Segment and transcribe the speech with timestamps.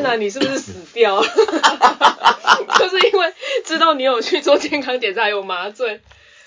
[0.00, 1.22] 天哪， 你是不是死掉？
[2.78, 3.32] 就是因为
[3.64, 6.00] 知道你有去做健康检查有麻醉。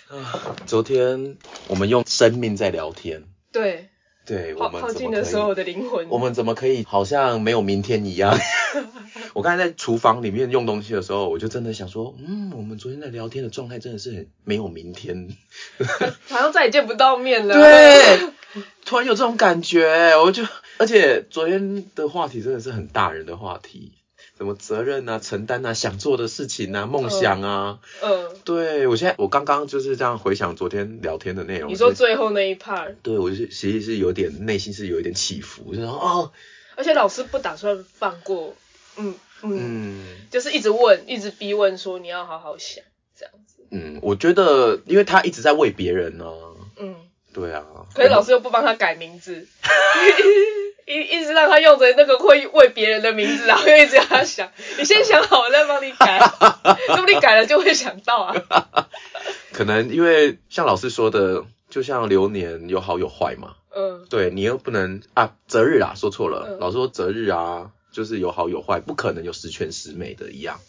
[0.09, 1.37] 啊， 昨天
[1.67, 3.89] 我们用生命在聊天，对，
[4.25, 6.07] 对我们耗尽了所有的灵魂。
[6.09, 8.37] 我们怎么可以好像没有明天一样？
[9.33, 15.29] 我刚才在厨房里面用东西的时候，我就真的想说，嗯，我们昨天在聊天的状态真的是很没有明天。
[16.29, 17.55] 好像再也见不到面了。
[17.55, 18.19] 对，
[18.85, 20.43] 突然有这种感觉，我就
[20.77, 23.93] 而且昨天的话题真的是很大人的话题，
[24.37, 27.79] 什么责任啊、承担啊、想做的事情啊、梦想啊。
[28.01, 31.69] 嗯，对我现在我刚刚就是这样回想昨天聊天的内容。
[31.71, 36.31] 你说最后那一 part，对我是其实是有点内心是有一点起伏，就是说哦，
[36.75, 38.55] 而且老师不打算放过，
[38.97, 42.83] 嗯嗯，嗯就是一直问，一直逼问说你要好好想
[43.15, 43.67] 这样子。
[43.69, 46.25] 嗯，我觉得因为他一直在为别人呢、
[46.77, 46.95] 嗯，
[47.31, 47.63] 对啊。
[47.93, 49.47] 可是老师又不帮他改名字。
[50.85, 56.19] 一一直让他用着那个会为别人的名字，然后又一直让他想， 你先想好，我再帮你改，
[56.87, 58.87] 说不定改了就会想到啊。
[59.51, 63.55] 可能因为像老师说的，就像流年有好有坏嘛。
[63.75, 66.45] 嗯，对你又不能啊，择日啊，说错了。
[66.47, 70.59] 嗯老师说择日啊，就是有好有坏，不可能有十全十美的一样。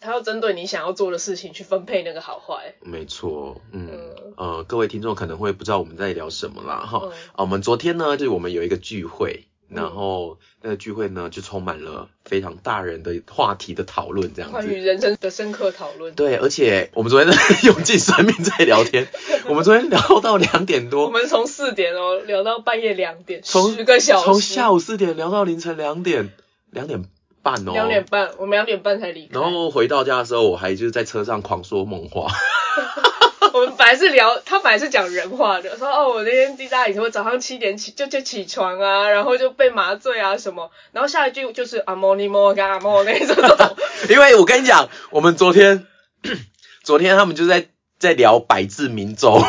[0.00, 2.74] 他要针对你想要做的事情去分配那个好坏。
[2.82, 7.00] 没错，嗯嗯呃，各位听众可能会不知道我们在聊什么啦哈。
[7.04, 14.56] 嗯啊，我们昨天呢，就是我们有一个聚会，然后那个聚会呢，就充满了非常大人的话题的讨论，这样子。
[14.56, 16.14] 关于人生的深刻讨论。
[16.14, 17.34] 对，而且我们昨天
[17.64, 19.08] 用尽生命在聊天，
[19.48, 26.30] 我们昨天聊到两点多我，们从四点哦聊到半夜两点，从十个小时，从下午四点聊到凌晨两点，
[26.70, 27.04] 两点
[27.42, 27.72] 半哦。
[27.72, 29.40] 两点半，我们两点半才离开。
[29.40, 32.28] 然后回到家的时候，我还就是在车上狂说梦话。
[33.54, 43.36] 我们本来是聊，他本来是讲人话的，说哦，我那天滴答里头早上七点起就就起床啊，然后就被麻醉啊什么，然后下一句就是阿莫尼莫跟阿莫那种，
[44.10, 45.86] 因为我跟你讲，我们昨天
[46.82, 47.68] 昨天他们就在
[48.00, 49.38] 在聊百字明咒，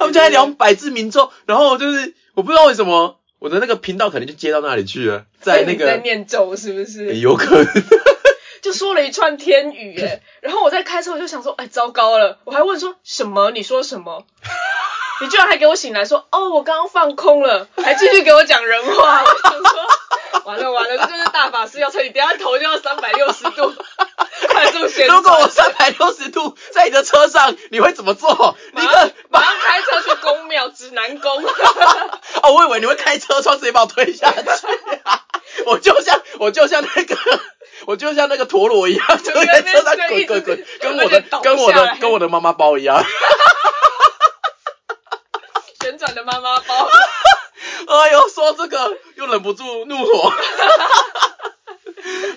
[0.00, 7.14] 他们就在聊百字明咒，然后就是我不知道为什么我的那个频道可能就接到那里去了，在那个 在念咒是不是？
[7.20, 7.66] 有可能。
[8.62, 13.50] 就说了一串天语哎， 然后我在开车我就想说，哎，糟糕了，我还问说什么？
[13.50, 14.24] 你说什么？
[15.20, 23.74] 你居然还给我醒来说，哦，我刚刚放空了，还继续给我讲人话，我想说，完了完了，这就是大法师要车，你等一下头就要三百六十度
[24.48, 25.16] 快速旋转。
[25.16, 28.56] 如果我三百六十度在你的车上，你会怎么做？
[28.72, 31.44] 你马个上马上开车去公庙指南宫，
[32.42, 34.66] 哦，我以为你会开车窗直接把我推下去、
[35.66, 37.16] 我就像我就像那个。
[37.86, 43.04] 我就像那个陀螺一样，就在车上滚滚滚，跟我的跟我的跟我的妈妈包一样。
[45.80, 46.88] 旋转的妈妈包，
[47.88, 50.32] 哎呦，说这个又忍不住怒火。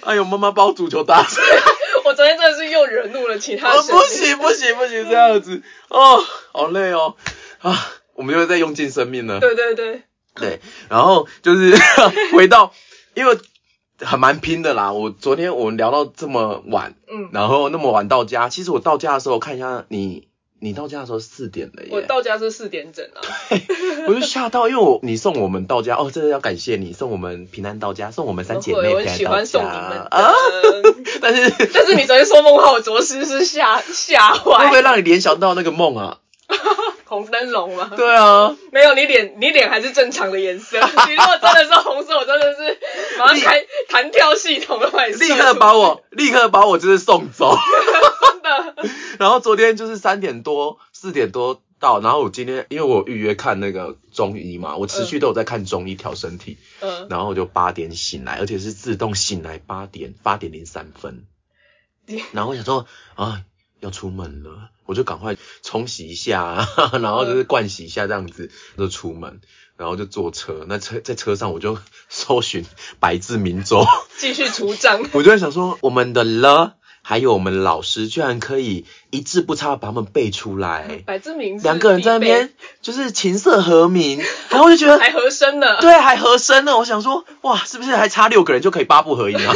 [0.04, 1.42] 哎呦，妈妈包足球大赛，
[2.06, 6.24] 我昨天真的是又惹怒了其他哦，不行不行不行，这样子哦，
[6.54, 7.16] 好累哦
[7.62, 9.40] 啊，我们又在用尽生命了。
[9.40, 10.04] 对对对，
[10.36, 11.76] 对，然后就是
[12.34, 12.74] 回到，
[13.16, 13.38] 因为
[14.00, 14.92] 很蛮拼的啦。
[14.92, 20.28] 我昨天我们聊到这么晚，嗯，然后那么晚到家，其实我到家的时候看一下你，
[20.60, 21.90] 你到家的时候四点了耶。
[21.92, 23.22] 我到家是四点整啊，
[24.08, 30.34] 我就吓到，因为我你送我们到家哦，真的要感谢你送我们平安到家，送我们三姐妹我平安到很喜欢送你们啊。
[31.22, 34.82] 但是 但是你昨天说梦话，我着实是吓吓坏会不会坏。
[34.82, 36.18] 让你联想到那个梦啊？
[37.08, 37.92] 红灯笼吗？
[37.96, 40.80] 对啊，没有，你脸你脸还是正常的颜色。
[41.08, 42.80] 你如果真的是红色，我真的是
[43.20, 47.56] 马上开弹跳系统的立刻把我立刻把我就是送走。
[48.34, 48.90] 真的，
[49.20, 61.26] 然后昨天就是三点多四点多到，然后我今天因为我预约看那个中医嘛，我持续都有在看中医调身体，嗯，然后我就八点醒来，而且是自动醒来八点八点零三分，
[62.32, 63.42] 然后我想说啊
[63.85, 66.67] 要出门了，我就赶快冲洗一下，
[67.02, 69.40] 然后就是盥洗一下这样子就出门。
[69.78, 71.78] 然后就坐车，那车在车上我就
[72.08, 72.66] 搜寻
[73.02, 73.85] 百字明咒，
[74.17, 75.03] 继续除障。
[75.11, 86.78] 我就在想说，我们的了，还有我们老师，居然可以一字不差把他们背出来，百字明是两个人在那边就是琴瑟和鸣，然后我就觉得还和声呢，对，还和声呢。
[86.78, 89.53] 我想说，哇，是不是还差六个人就可以八步合影啊？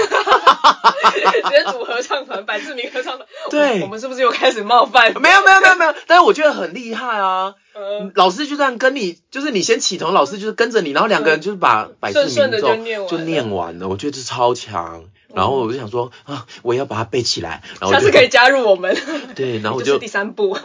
[1.32, 3.28] 直接组合唱团，百字明合唱团。
[3.50, 5.14] 对我我们是不是又开始冒犯？
[5.22, 7.56] 没有没有没有没有，但是我觉得很厉害啊。
[7.76, 13.88] 嗯，老师就这样跟你，就是你先起头，老师就是跟着你，然后两个人就是把百字顺顺明咒地就念完了。
[13.88, 15.06] 我觉得这超强。
[15.32, 17.62] 然后我就想说啊，我也要把它背起来。
[17.82, 18.98] 下次可以加入我们。
[19.36, 20.58] 对，然后我这就是第三步。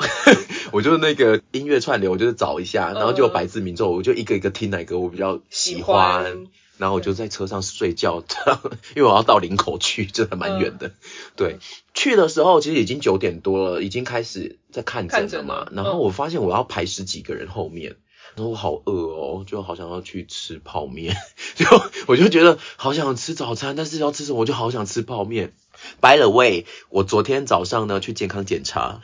[0.70, 6.46] 我就那个音乐串流，我就是找一下，然后就百字明咒，我就一个一个听哪个我比较喜喜欢。
[6.78, 8.24] 欢然后我就在车上睡觉，
[8.96, 10.92] 因为我要到林口去，真的蛮远的。
[11.36, 11.58] 对，
[11.94, 15.68] 去的时候其实已经九点多了，已经开始在看诊了嘛。
[15.72, 17.96] 然后我发现我要排十几个人后面，
[18.34, 21.16] 然后我好饿哦，就好想要去吃泡面，
[21.54, 21.66] 就
[22.06, 25.52] 我就觉得好想吃早餐，但是要吃什么我就好想吃泡面。
[26.00, 29.00] By the way，我昨天早上呢去健康检查。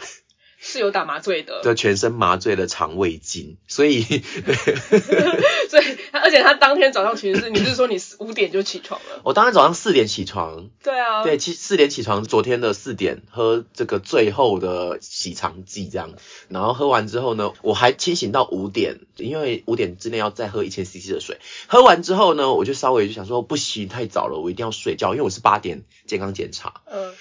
[0.70, 4.02] 是有打麻醉的，对，全身麻醉的肠胃镜，所以，
[5.68, 9.20] 所以，而且他当天早上其实是，你是说你五点就起床了？
[9.24, 16.14] 我当天早上四点起床，对啊，对，七四点起床，昨天的四点喝这个最后的洗肠剂这样，
[16.48, 27.00] 然后喝完之后呢，我还清醒到五点，因为五点之内要再喝一千 CC 的水，喝完之后呢，我就稍微就想说不行，太早了，我一定要睡觉，因为我是八点健康检查，嗯。
[27.00, 27.14] 呃，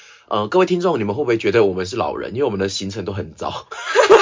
[0.50, 2.34] 各位听众，你们会不会觉得我们是老人？
[2.34, 3.68] 因为我们的行程都很早，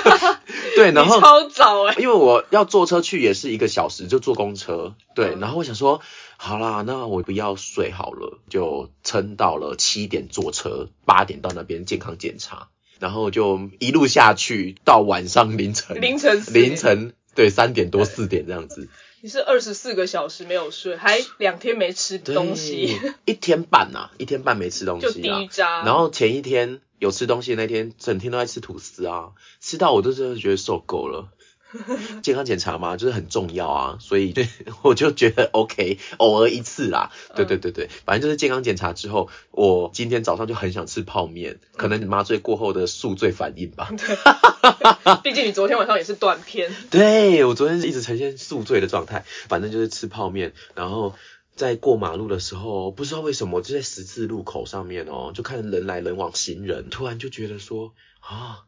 [0.77, 6.00] 对，然后超早哎，因为我要坐车去也是一个小时，就坐公车，对，然后我想说，
[6.38, 12.69] 好啦，那我不要睡好了，就撑到了七点坐车，八点到那边健康检查，
[13.00, 18.88] 然后就一路下去到晚上凌晨凌晨凌晨对三点多四点这样子。
[19.21, 25.83] 你是二十四个小时没有睡，还两天没吃东西，一天半呐，一天半没吃东西，就低渣。
[25.83, 31.29] 然后前一天有吃东西那天，整天都在吃吐司啊，吃到我都真的觉得受够了。
[32.23, 34.33] 健康检查嘛，就是很重要啊，所以
[34.83, 37.11] 我就觉得 OK，偶尔一次啦。
[37.35, 43.91] 对对对对，反正就是健康检查之后，我今天早上就很想吃泡面，可能麻醉过后的宿醉反应吧。
[43.97, 44.15] 对，
[45.23, 46.73] 毕竟你昨天晚上也是断片。
[46.89, 51.15] 对，我昨天是一直呈现宿醉的状态，反正就是吃泡面，然后
[51.55, 58.65] 在过马路的时候，不知道为什么就在十字路口上面哦，就看人来人往行人，突然就觉得说啊，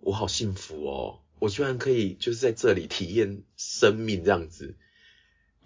[0.00, 1.18] 我好幸福哦。
[1.38, 4.74] 我居然可以就是在这里体验生命这样子，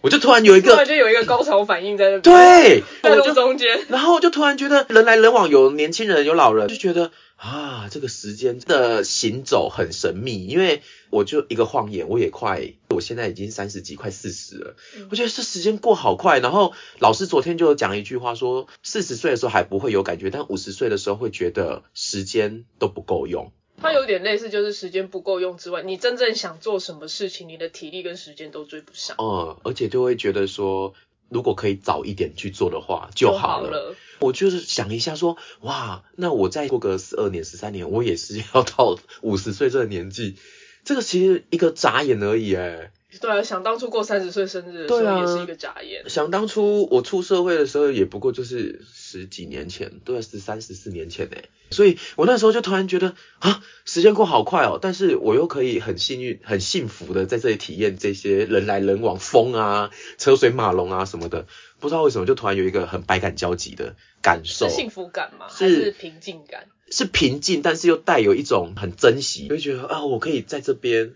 [0.01, 14.77] 我就突然有一个，突然就有一个高潮反应在那边，对，在路中间，然后我就突然觉得人来人往，有年轻人有老人，就觉得啊，这个时间的行走很神秘，因为我就一个晃眼，我也快，我现在已经三十几，快四十了，
[15.11, 16.41] 我觉得这时间过好快。
[16.41, 23.53] 然后老师昨天就讲一句话说，四十岁的时候还不会有感觉，但五十岁的时候会觉得时间都不够用。
[23.81, 29.17] 它有点类似，就是时间不够用之外，你真正想做什么事情，你的体力跟时间都追不上。
[29.19, 30.95] 嗯，而且就会觉得说，
[31.29, 33.97] 如果可以早一点去做的话就好了。
[34.19, 40.37] 我就是想一下说，哇，那我再过个十二年、十三年，我也是要到五十岁这个年纪，
[40.85, 42.93] 这个其实一个眨眼而已，哎。
[43.19, 46.09] 对啊，想当初过三十岁生日的时候也是一个眨眼。
[46.09, 51.49] 想当初我出社会的时候，也不过就是十几年前，对，是三十四年前诶。
[51.71, 61.47] 所以我那时候就突然觉得啊，时间过好快哦，但是我又可以很幸运、很幸福的在这里体验这些人来人往、风啊、车水马龙啊什么的。
[61.79, 64.69] 不知道为什么就突然有一个很百感交集的感受。
[64.69, 65.47] 是幸福感吗？
[65.49, 66.69] 还是平静感？
[66.91, 71.15] 是平静，但是又带有一种很珍惜，就觉得啊，我可以在这边。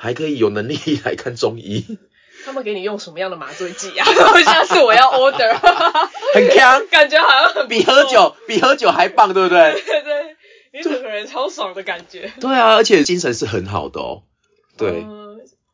[0.00, 1.98] 还可以有能力 来看中医。
[2.42, 4.04] 他们给你用什么样的麻醉剂啊？
[4.42, 5.54] 下次我要 order。
[6.32, 9.72] 很强，感觉好像很比喝酒比喝酒还棒，对不对？
[9.84, 10.36] 对对，
[10.72, 12.32] 你整个人超爽的感觉。
[12.40, 14.22] 对啊，而且精神是很好的哦。
[14.78, 15.04] 对。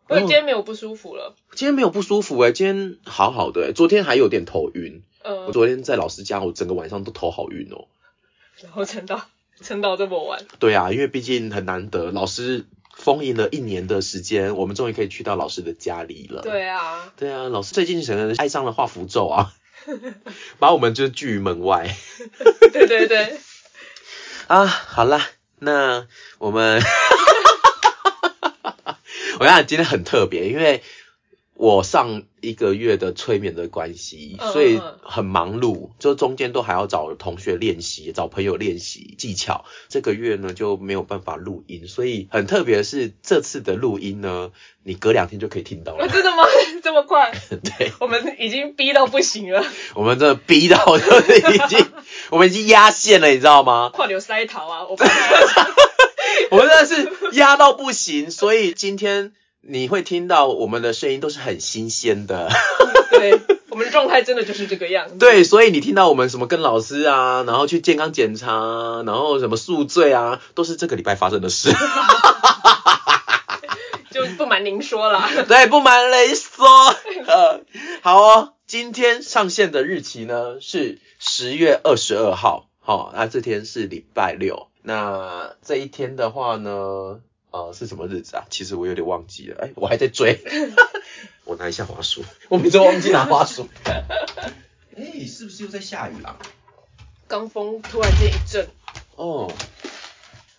[0.08, 1.34] 我今天没有不舒服了。
[1.54, 3.72] 今天没有不舒服哎，今天好好的。
[3.72, 5.02] 昨天还有点头晕。
[5.22, 5.46] 嗯。
[5.46, 7.86] 我昨天在老师家，我整个晚上都头好晕哦。
[8.62, 9.22] 然后撑到
[9.60, 10.44] 撑到这么晚。
[10.58, 12.64] 对啊，因为毕竟很难得，老师。
[12.96, 16.42] 封印了一年的时间，我们终于可以去到老师的家里了。
[16.42, 19.52] 对啊，对啊，老师最近可能爱上了画符咒啊，
[20.58, 21.94] 把我们就拒于门外。
[22.72, 23.38] 对对对。
[24.48, 25.24] 啊，好啦，
[25.60, 26.06] 那
[26.38, 26.82] 我们，
[29.38, 30.82] 我想今天很特别，因为。
[31.58, 39.64] 我上一个月的催眠的关系，所以很忙碌，就中间都还要找同学练习，找朋友练习技巧。
[39.88, 44.50] 这个月呢就没有办法录音，所以很特别的是这次的录音呢，
[44.82, 46.06] 你隔两天就可以听到了。
[46.08, 46.44] 真的吗？
[46.84, 47.32] 这么快？
[47.48, 49.64] 对，我们已经逼到不行了。
[49.94, 51.86] 我们真的逼到就是已经，
[52.30, 53.88] 我们已经压线了，你知道吗？
[53.94, 54.84] 跨流塞桃啊！
[54.84, 54.96] 我
[56.50, 59.32] 我们真的是压到不行，所以今天。
[59.68, 62.48] 你会听到我们的声音都是很新鲜的，
[63.10, 65.16] 对， 我们的状态真的就是这个样子。
[65.16, 71.72] 对，所以你听到我们什么跟老师啊，然后去健康检查，然后什么宿醉啊，都是这个礼拜发生的事。
[74.10, 76.66] 就不瞒您说了， 对，不瞒雷说，
[77.26, 77.60] 呃，
[78.02, 87.20] 好哦，今天上线的日期呢是十月二十二号，好，那这天是礼拜六，那这一天的话呢？
[87.50, 88.44] 呃，是什么日子啊？
[88.50, 90.40] 其实我有点忘记了，哎，我还在追。
[91.44, 93.68] 我拿一下花束， 我每次忘记拿花束。
[94.96, 96.36] 哎、是不是又在下雨啦？
[97.28, 98.66] 刚风突然间一阵，
[99.16, 99.50] 哦，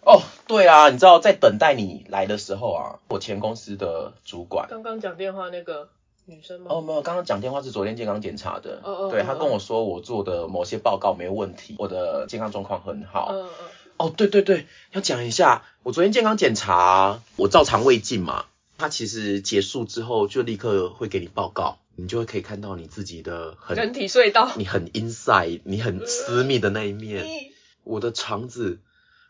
[0.03, 5.89] 哦，对啊，你知道在等待你来的时候啊，我前公司的主管，刚刚讲电话那个
[6.25, 6.67] 女生吗？
[6.69, 13.29] 哦，没有，刚刚讲电话是昨天健康检查的，哦哦哦对他跟我说我做的某些报告没有问题，我的健康状况很好。
[13.31, 13.49] 嗯嗯，
[13.97, 18.45] 哦，对对对，要讲一下，我昨天健康检查，我照肠胃镜嘛，
[18.77, 24.51] 它其实结束之后就立刻会给你报告，你就会可以看到你自己的人很，体隧道。
[24.55, 27.25] 你很 inside，你很私密的那一面。
[27.25, 27.51] 咦
[27.83, 28.79] 我的肠子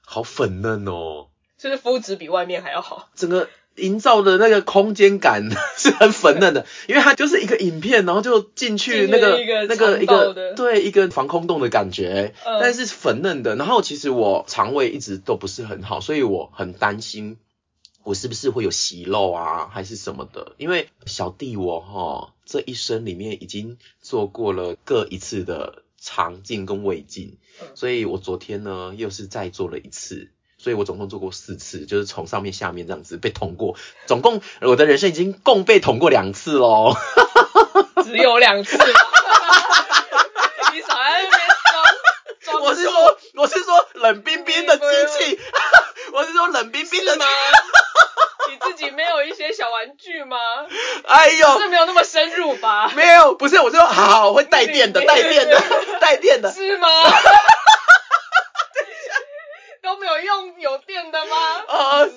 [0.04, 3.10] 好粉嫩哦，就是肤质比外面还要好。
[3.16, 3.48] 整个
[3.78, 13.56] 营造的那个空间感 是很粉嫩的，因为它就是一个影片，然后就进去那个那个一个对一个防空洞的感觉，嗯但是粉嫩的。
[13.56, 17.38] 然后其实我肠胃一直都不是很好，所以我很担心
[18.04, 20.54] 我是不是会有息肉啊，还是什么的。
[20.58, 30.32] 因为小弟我哈这一生里面已经做过了各一次的肠镜跟胃镜，嗯所以我昨天呢又是再做了一次。
[30.68, 36.94] 所以我总共做过四次，就是从上面下面这样子被捅过，总共我的人生已经共被捅过两次喽。
[38.04, 38.84] 只有两次吗？
[40.74, 45.40] 你少在那边我是说，我是说冷冰冰的机器，
[46.12, 47.26] 我是说冷冰冰的是吗？
[48.50, 50.36] 你自己没有一些小玩具吗？
[51.08, 52.92] 哎呦，是没有那么深入吧？
[52.94, 55.64] 没有，不是，我是说好会带电的，你带电的，
[56.02, 56.52] 带电的。
[56.52, 56.90] 是吗？
[59.84, 60.06] 都没
[60.60, 61.36] 有电的吗？
[61.68, 62.10] 呃，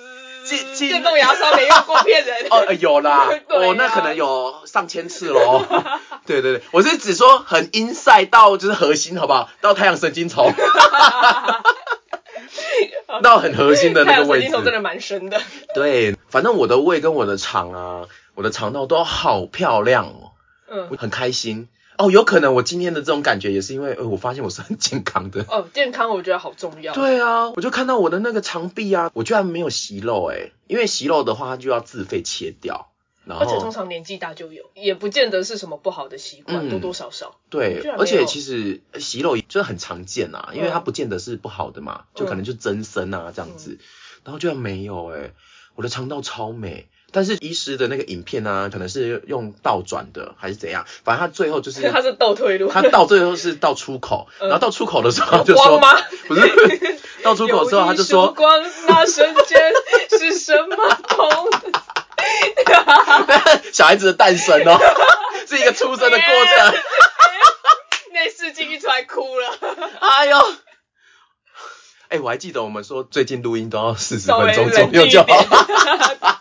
[0.44, 2.46] 进进电动牙刷没用过骗人。
[2.50, 5.62] 哦，呃有啦， 对哦，那可能有上千次喽。
[6.26, 9.48] 对对对，我是只说很 inside 到就是核心，好不好？
[9.60, 10.52] 到太阳神经丛，
[13.22, 14.44] 到很核心的那个位置。
[14.46, 15.40] 经丛真的蛮深的。
[15.74, 20.32] 对，反正我的胃跟我的肠啊，我的肠道都好漂亮哦，
[20.70, 21.68] 嗯我，很开心。
[22.00, 25.44] 哦，有可能我今天的这种感觉也是因为，呃，我发现我是很健康的。
[25.48, 26.94] 哦，健康我觉得好重要。
[26.94, 32.90] 对啊，我就看到我的那个肠壁啊，我居然没有息肉诶，因为息肉的话，它就要自费切掉。
[33.26, 37.36] 然而且通常年纪大就有，也不见得是什么不好的习惯，嗯多多少少。
[37.50, 43.78] 对而且其实呃息肉就是很常见啊，因为它嗯不见得是不好的嘛，就可能就增生啊这样子。
[44.24, 45.34] 然后居然没有诶，
[45.74, 46.88] 我的肠道超美。
[47.12, 52.68] 但是医师的那个影片呢、可能是用倒转的还是怎样，反正他最后就是 他是倒退路。
[52.68, 55.80] 他到最后是到出口，嗯然后到出口的时候他就说？
[56.28, 56.50] 不是，
[57.22, 59.72] 到出口之后他就说，光，那瞬间
[60.18, 60.76] 是什么
[61.08, 61.28] 痛？
[63.72, 64.78] 小孩子的诞生哦，
[65.48, 66.74] 是一个出生的过程。
[68.12, 69.48] 内视镜一出来哭了，
[70.00, 70.38] 哎呦，
[72.10, 75.44] 哎、我还记得我们说最近录音都要四十分钟左右就点。
[75.44, 75.66] 好。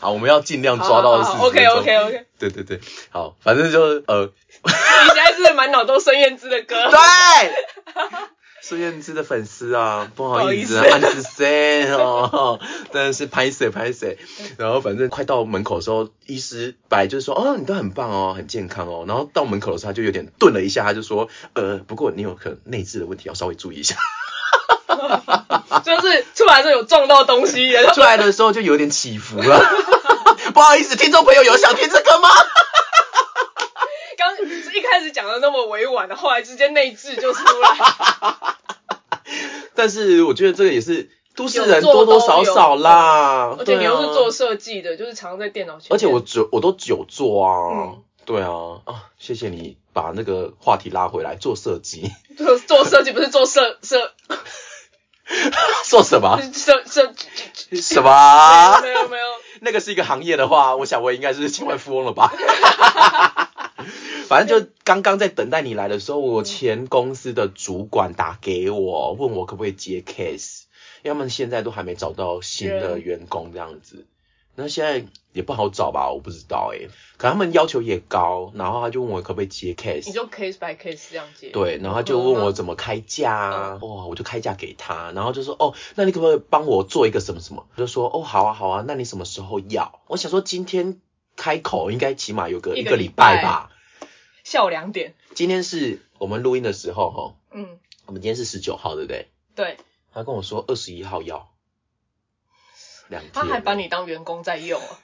[0.00, 1.48] 好，我们要尽量抓到四十分钟。
[1.48, 2.80] OK OK OK，对对对，
[3.10, 4.32] 好，反正就是呃，
[4.64, 4.70] 你
[5.14, 6.74] 现在是满脑都孙燕姿的歌。
[6.90, 6.98] 对。
[8.60, 12.60] 孙燕姿的粉丝啊，不好意思，不好意思安子森哦，
[12.92, 14.18] 真的是拍谁拍谁。
[14.56, 19.04] 然后反正快到门口的时候，医师本来就是说，哦，你都很棒哦，很健康哦。
[19.06, 23.96] 然后到门口的时候，他就有点顿了一下，他就说，呃，不过你有可能内痔的问题要稍微注意一下。
[25.84, 29.60] 就是出来的时候有撞到东西，然后出来的时候就有点起伏了。
[30.54, 32.28] 不好意思，听众朋友有想听这个吗？
[34.18, 34.36] 刚
[34.74, 38.56] 一开始讲的那么委婉，后来直接内置就出来。
[39.74, 45.88] 但是我觉得这个也是都市人多多少少啦，而且你又是做设计的，就是常在电脑前。
[45.90, 48.50] 而且我久我都久坐啊，嗯对啊
[48.84, 54.12] 啊，谢谢你把那个话题拉回来，做设计，做做设计不是做设设
[55.88, 57.14] 做什么什什，
[57.80, 58.80] 什么？
[58.82, 59.24] 没有没有，
[59.60, 62.32] 那个是一个行业的话，我想我应该是千万富翁了吧。
[64.28, 70.62] 反正就刚刚在等待你来的时候，我前公司的主管打给我，问我可不可以接 case，
[71.02, 74.06] 因为他们现在都还没找到新的员工这样子。
[74.54, 81.50] 那现在也不好找吧，我不知道诶、可他们要求也高，然后他就问我可不可以接你 case，你就 case by case 这样接。
[81.50, 87.66] 对，然后他就问我怎么开价啊，哇，我就开价给他，然后就说哦，那你可不可以帮我做一个什么什么？
[87.74, 90.00] 我就说哦，好啊好啊，那你什么时候要？
[90.06, 91.00] 我想说今天
[91.36, 93.70] 开口应该起码有个一个礼拜吧。
[94.44, 95.14] 下午两点。
[95.34, 99.28] 今天是我们录音的时候哈，嗯，我们今天是十九号对不对？
[99.54, 99.76] 对，
[100.12, 101.51] 他跟我说二十一号要，
[103.08, 103.30] 两天。
[103.32, 104.98] 他还把你当员工在用啊，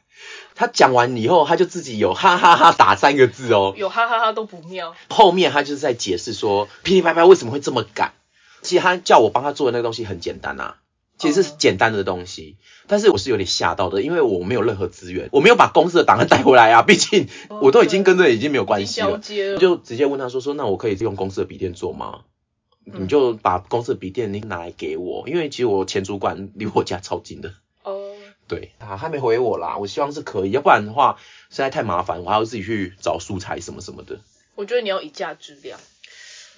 [0.55, 4.95] 他讲完以后，他就自己有哈哈哈打三个字哦，有哈哈哈都不妙。
[5.09, 8.13] 后面他就是在解释说噼里啪啪为什么会这么赶。
[8.61, 10.79] 其实他叫我帮他做的那个东西很简单啊，
[11.17, 12.57] 其实是简单的东西，
[12.89, 17.29] 但是我是有点吓到的，因为我没有任何资源，我没有把公司的档案带回来啊，毕竟
[17.63, 19.21] 我都已经跟这已经没有关系了，
[19.59, 22.23] 就直接问他说说，那我可以用公司的笔电做吗？
[22.85, 27.53] 你就把公司的笔电你拿来给我，因为其实我前主管离我家超近的。
[28.49, 28.59] 哦。
[28.59, 31.19] 对，他还没回我啦，我希望是可以，要不然的话
[31.51, 34.21] 实在太麻烦，我还要自己去找素材什么什么的。
[34.55, 35.79] 我觉得你要以价质量。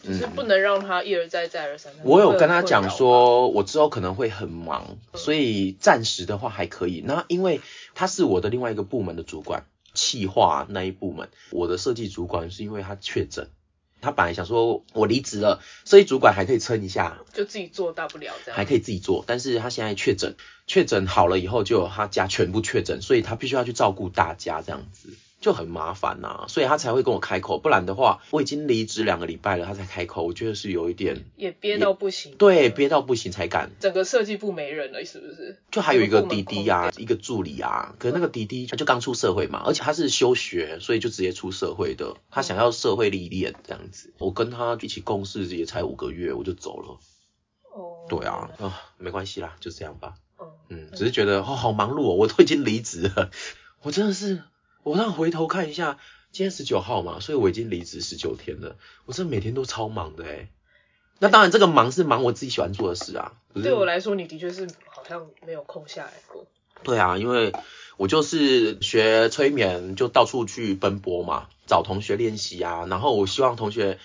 [0.02, 1.92] 就是不能让他一而再再而三。
[2.04, 7.02] 我有跟他讲说，我之后可能会很忙，所以暂时的话还可以。
[7.04, 7.60] 那因为
[7.94, 13.50] 他是我的另外一个部门的主管，企划那一部门，我的设计主管是因为他确诊，
[14.00, 19.24] 他本来想说我离职了，设计主管还可以撑一下，就自己做大不了这样，还可以自己做。
[19.26, 25.08] 但是他现在确诊，确诊好了以后就他家全部确诊，所以他必须要去照顾大家这样子。
[25.40, 33.70] 就很麻烦呐，所以他才会跟我开口，不然的话，我已经离职两个礼拜了，他才开口，我觉得是有一点也憋到不行，对，憋到不行才敢。
[33.80, 35.58] 整个设计部没人了，是不是？
[35.70, 44.12] 就还有一个滴滴啊，一个助理啊，可是那个滴滴他就刚出社会嘛，而且他是休学，所以就直接出社会的，他想要社会历练这样子。
[44.18, 46.98] 我跟他一起共事也才五个月，我就走了。
[47.72, 50.16] 哦，对啊，啊，没关系啦，就这样吧。
[50.68, 53.30] 嗯，只是觉得哦，好忙碌哦，我都已经离职了，
[53.80, 54.42] 我真的是。
[54.82, 55.98] 我让回头看一下，
[56.32, 58.76] 今天十九号嘛，所以我已经离职十九天了。
[59.04, 60.48] 我真的每天都超忙的哎。
[61.18, 63.32] 那当然，这个忙是忙我自己喜欢做的事啊。
[63.54, 66.46] 对我来说，你的确是好像没有空下来过。
[66.82, 67.52] 对啊，因为
[67.98, 72.86] 我就是学催眠，就到处去奔波嘛，找同学练习啊。
[72.88, 73.98] 然后我希望同学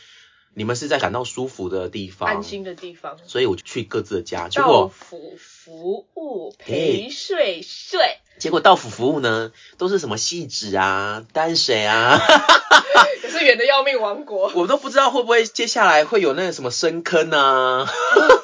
[0.54, 4.50] 你们是在感到舒服的地方、安心的地方，所以我就去各自的家。
[4.50, 8.18] 到府服务陪睡睡。
[8.38, 12.20] 结果到府服务呢，都是什么细纸啊、淡水啊，
[13.24, 14.52] 也是远的要命王国。
[14.56, 17.88] 我都不知道会不会接下来会有那个什么深坑啊，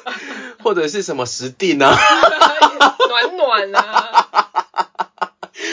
[0.64, 1.96] 或者是什么石定啊，
[3.08, 4.48] 暖暖啊，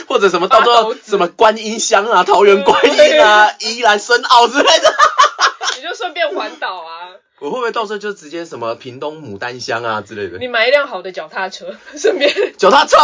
[0.08, 4.94] 或者什么到时候什么观音乡啊、桃园观音啊、宜兰深澳之类的，
[5.78, 7.10] 你就顺便环岛啊。
[7.40, 10.38] 我会不会到时候就直接什么屏东牡丹香啊之类的？
[10.40, 12.98] 你买一辆好的脚踏车，顺便脚踏车。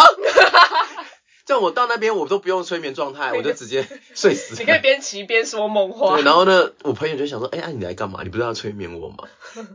[1.45, 4.55] 这样我到那边我都不用催眠状态，我就直接 睡死。
[4.59, 6.15] 你可以边骑边说梦话。
[6.15, 8.23] 对，然后呢，我朋友就想说，哎，你来干嘛？
[8.23, 9.27] 你不是要催眠我吗？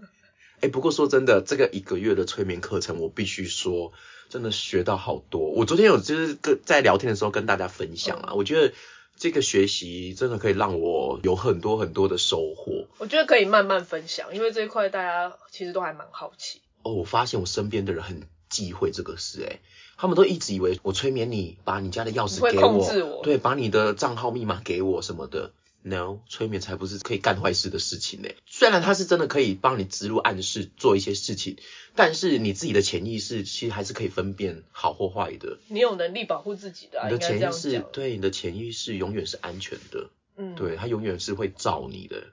[0.60, 3.92] 哎，不过说真的，这个一个月的催眠课程，我必须说，
[4.28, 5.50] 真的学到好多。
[5.52, 8.74] 我昨天有就是跟在聊天的时候跟大家分享啊，我觉得
[9.16, 12.88] 这个学习真的可以让我有很多很多的收获。
[12.98, 16.60] 我觉得可以慢慢分享，因为这一块大家其实都还蛮好奇。
[16.82, 19.60] 哦，我发现我身边的人很忌讳这个事，哎。
[20.00, 25.52] 他们都一直以为我催眠你，把你家的钥匙给我，对，把你的账号密码给我什么的。
[25.82, 28.30] No，催眠才不是可以干坏事的事情呢。
[28.46, 31.58] 虽然它是真的可以帮你植入暗示做一些事情，
[31.94, 35.58] 但是你自己的潜意识其实还是可以分辨好或坏的。
[35.68, 40.08] 你有能力保护自己的，你的潜意识对你的潜意识永远是安全的。
[40.38, 42.24] 嗯，对，它永远是会照你的，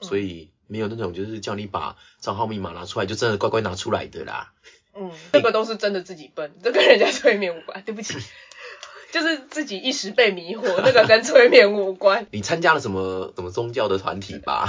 [0.00, 4.52] 所以没有那种就是叫你把账号密码拿出来就真的乖乖拿出来的啦。
[4.98, 7.82] 嗯，这个都是真的自己笨， 这跟人家催眠无关。
[7.84, 8.14] 对不起，
[9.12, 12.26] 就是自己一时被迷惑， 那个跟催眠无关。
[12.30, 14.68] 你参加了什么什么宗教的团体吧？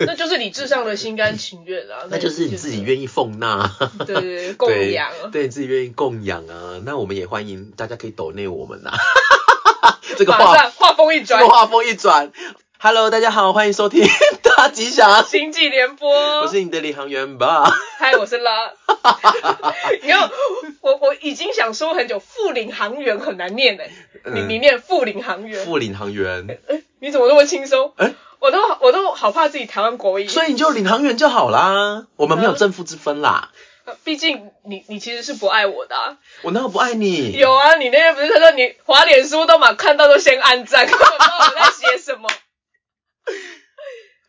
[0.00, 2.06] 那就是理智上的心甘情愿啊。
[2.10, 3.70] 那就是你自己愿意奉纳。
[4.06, 5.10] 对对对，供养。
[5.32, 8.92] 对自己愿意供养啊，那我们也欢迎大家可以抖内我们呐。
[10.16, 12.32] 这个话画风一转，画风一转。
[12.78, 14.06] Hello，大家好，欢迎收听
[14.56, 16.10] 大吉祥星际联播。
[16.40, 17.70] 我是你的领航员吧？
[17.98, 18.72] 嗨，我是拉。
[20.02, 20.30] 你看，
[20.80, 23.90] 我我已经想说很久，副领航员很难念哎。
[24.32, 25.62] 你你念副领航员。
[25.66, 26.58] 副领航员。
[26.68, 27.92] 哎，你怎么那么轻松？
[27.98, 30.26] 哎，我都我都好怕自己台湾国语。
[30.26, 33.50] 所以你就领航员就好啦，我们没有正负之分啦。
[34.04, 36.16] 毕竟你你其实是不爱我的。
[36.40, 37.32] 我哪有不爱你？
[37.32, 42.26] 有啊，你那天不是他说你滑脸书都嘛看到都先按赞，根本不知道我在写什么。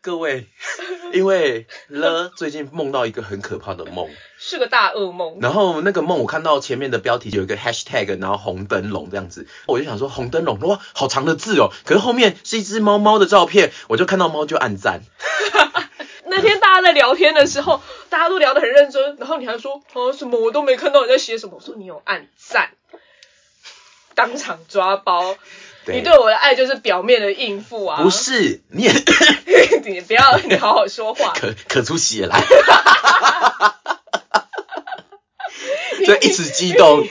[0.00, 0.46] 各位，
[1.12, 4.08] 因为了 最近梦到一个很可怕的梦，
[4.38, 5.38] 是个大噩梦。
[5.40, 11.72] 然后那个梦我看到前面的标题有一个 hashtag，然后红灯笼这样子，我就想说红灯笼哇，好长的字哦。
[11.84, 15.02] 可是后面是一只猫猫的照片，我就看到猫就按赞。
[16.30, 22.70] 那天大家在聊天的时候，大家都聊得很认真，然后你还说啊什么我都没看到你在写什么，我说你有按赞，
[24.14, 25.36] 当场抓包。
[25.94, 28.02] 你对我的爱就是表面的应付啊？
[28.02, 28.92] 不是，你也
[29.84, 31.32] 你不要，你好好说话。
[31.40, 32.40] 咳咳出血来，
[36.06, 37.06] 就一直激动，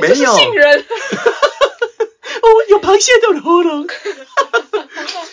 [0.00, 0.32] 没有。
[0.32, 0.38] 哦，
[2.68, 3.86] 有螃蟹掉的喉咙。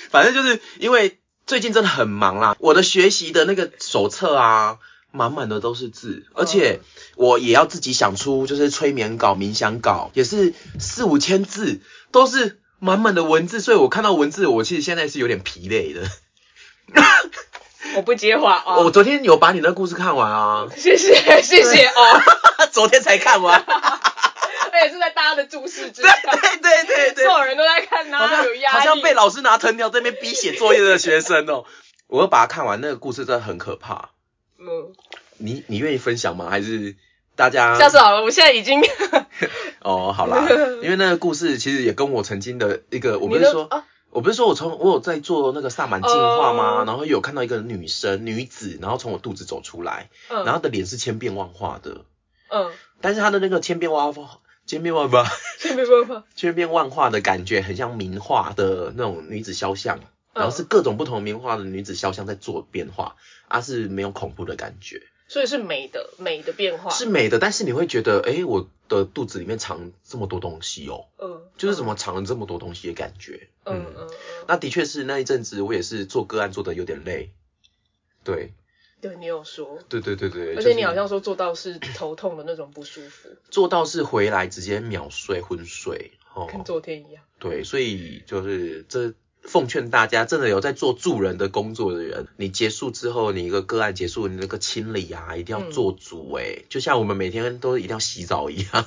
[0.10, 4.78] 反正就是因为最近真的很忙啦，我的学习的那个手册啊。
[5.12, 6.80] 满满的都是字，而且
[7.16, 16.02] 我也要自己想出就是催眠稿、冥想稿，也是四五千字，都是满满的文字，所以我看到文字，我其实现在是有点疲累的。
[17.96, 18.84] 我不接话哦。
[18.84, 22.22] 我昨天有把你的故事看完啊，谢谢谢谢哦，
[22.72, 31.66] 昨天才看完， 而且是在大家的注视之对下，对对对对所，有人都在看好像他，有压力，好像被老师拿藤条在那边逼写作业的学生哦。
[32.08, 34.12] 我又把它看完，那个故事真的很可怕。
[34.62, 34.94] 嗯，
[35.38, 36.50] 你你愿意分享吗？
[36.50, 36.96] 还是
[37.36, 37.76] 大家？
[37.78, 38.80] 下次好了，我现在已经，
[39.82, 40.48] 哦，好啦，
[40.84, 46.82] 因为那个故事其实也跟我曾经的一个，我不是说，啊，我不是说我从我有在做那个萨满净化吗？
[46.82, 52.06] 哦然后有看到一个女生女子，然后从我肚子走出来，嗯，然后她的脸是千变万化的，
[52.50, 52.70] 嗯，
[53.02, 55.26] 但是她的那个千变万化，千变万化，
[55.60, 60.00] 千变万化， 千变万化的感觉，很像名画的那种女子肖像，
[60.34, 63.16] 然后是各种不同名画的女子肖像在做变化，
[63.48, 74.18] 啊是没有恐怖的感觉，所以是美的，美的变化，是美的，但是你会觉得，哎，我的肚子里面藏这么多东西哦，嗯，就是怎么藏了这么多东西的感觉，嗯，嗯嗯嗯，
[74.48, 77.32] 那的确是那一阵子我也是做个案做的有点累，
[78.24, 78.54] 对，
[79.02, 87.24] 对你有说，对对对对，而且你好像说做到是头痛的那种不舒服，做到是回来直接秒睡昏睡哦，跟昨天一样。
[87.40, 98.86] 对，所以就是这奉劝大家，真的有在做助人的工作的人，你结束之后，你一个个案结束，你那个清理啊，一定要做足诶、就像我们每天都一定要洗澡一样，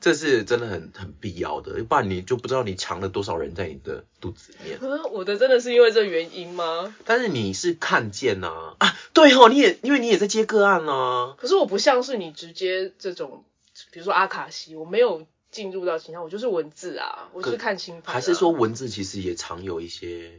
[0.00, 4.78] 这是真的很很必要的，不然你就不知道你藏了多少人在你的肚子里面。
[4.78, 6.94] 啊，我的真的是因为这原因吗？
[7.04, 13.44] 但是你是看见呐啊对哦，你也因为你也在接个案啊，可是我不像是你直接这种，
[13.92, 18.14] 比如说阿卡西，我没有进入到其他，我就是文字啊，我是看星盘、啊。
[18.14, 20.32] 还是说文字其实也常有一些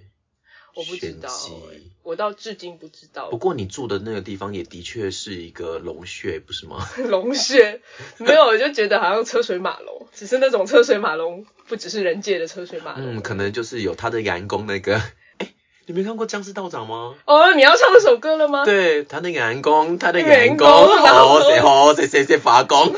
[0.76, 3.38] 我不知道、欸，我到至今不知道不。
[3.38, 6.90] 过你住的那个地方也的确是一个龙穴，不是吗？
[7.10, 7.80] 龙穴
[8.18, 13.18] 没有，我就觉得好像车水马龙，只是那种车水马龙，不只是人界的车水马龙。
[13.18, 15.00] 嗯，可能就是有他的员工那个。
[15.38, 15.54] 哎，
[15.86, 17.14] 你没看过僵尸道长吗？
[17.26, 18.66] 哦，你要唱那首歌了吗？
[18.66, 22.96] 对，他的员工，他的阳阳功，功然后哦谁哦谁谁谁发功。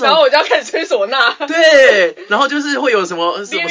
[0.00, 1.36] 然后我就要开始吹唢呐。
[1.46, 3.62] 对，然后就是会有什么什么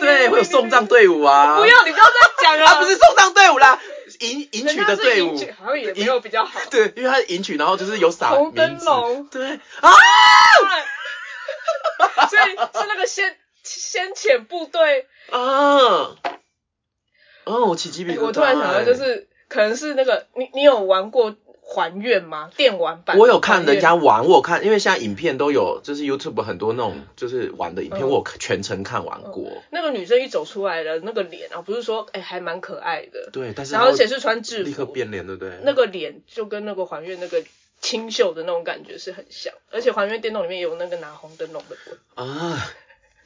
[0.00, 1.58] 对，会有送葬队伍啊。
[1.58, 2.66] 不要，你不要再讲了。
[2.66, 3.80] 啊，不是送葬队伍啦，
[4.20, 6.60] 迎迎娶的队伍好像也没有比较好。
[6.70, 9.90] 对，因为他是迎娶，然后就是有撒红灯笼对啊，
[12.28, 15.06] 所以是那个先先遣部队。
[15.30, 16.16] 啊，
[17.44, 21.34] 哦，我起鸡皮疙瘩、我突然想到，就是可能是那个你你有玩过
[21.72, 22.50] 还愿吗？
[22.56, 23.16] 电玩版？
[23.16, 29.50] 我有看人家玩，我有看，因为现在影片都有，就是 YouTube 很多那种就是玩的影片，嗯我有全程看完过。
[29.70, 35.52] 那个女生一走出来的那个脸啊，不是说哎、还蛮可爱的，对，但是然后而且是穿制服立刻服，变脸，对不对？
[35.62, 37.40] 那个脸就跟那个还愿那个
[37.80, 41.94] 清秀的那种感觉是很像，而且还愿电动里面有那个拿红灯笼的鬼。
[42.14, 42.66] 啊，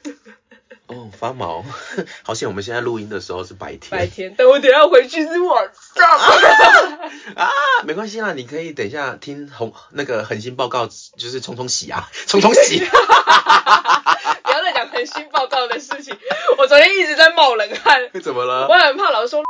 [0.87, 1.65] 哦，发毛，
[2.21, 2.47] 好险！
[2.47, 3.89] 我们现在录音的时候是白天。
[3.89, 6.05] 白天，但我等一下回去是晚上。
[7.35, 7.49] 啊，
[7.85, 12.79] 没关系啦，你可以等一下听红那个恒星报告，就是冲冲喜啊，冲冲喜。
[12.79, 16.15] 不要再讲恒星报告的事情，
[16.59, 18.67] 我昨天一直在冒冷汗，怎么了？
[18.67, 19.43] 我很怕老师说，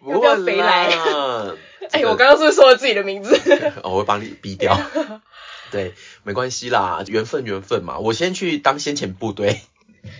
[0.00, 1.54] 不要不要会肥来啦。
[1.90, 3.34] 哎、我刚刚是不是说了自己的名字？
[3.82, 4.80] 哦，我会帮你逼掉。
[5.70, 7.98] 对，没关系啦，缘分缘分嘛。
[7.98, 9.62] 我先去当先遣部队，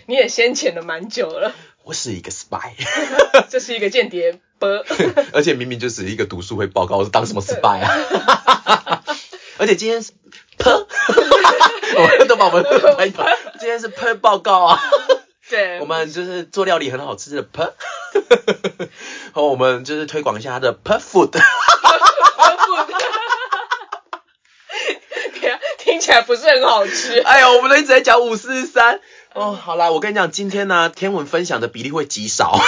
[0.06, 1.52] 你也先遣了蛮久了，
[1.84, 2.72] 我是一个 spy，
[3.50, 4.84] 这是一个间谍 波。
[5.32, 9.02] 而且明明就是一个读书会报告，我是当什么 spy 啊？
[9.58, 10.12] 而且今天是
[10.56, 12.64] p，我们都把我们
[12.96, 13.26] 拍到，
[13.58, 14.80] 今天是 p 报告啊。
[15.50, 21.38] 对，我们就是做料理很好吃的 p，然后我们就是推广一下它的 p food。
[26.00, 27.20] 听起来不是很好吃。
[27.28, 29.00] 哎呦，我们都一直在讲五四三。
[29.34, 32.58] 哦，好啦，我跟你讲，今天呢，天文分享的比例会极少。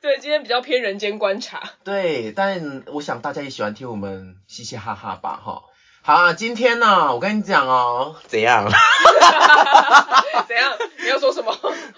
[0.00, 1.60] 对，今天比较偏人间观察。
[1.82, 5.62] 对，但我想大家也喜欢听我们嘻嘻哈哈吧，哈。
[6.02, 8.70] 好啊，今天呢，我跟你讲哦，怎样？
[10.46, 10.72] 怎样？
[11.02, 11.52] 你要说什么？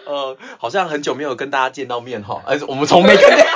[0.07, 3.47] 呃，好像很久没有跟大家见到面哈，而且我们从没跟。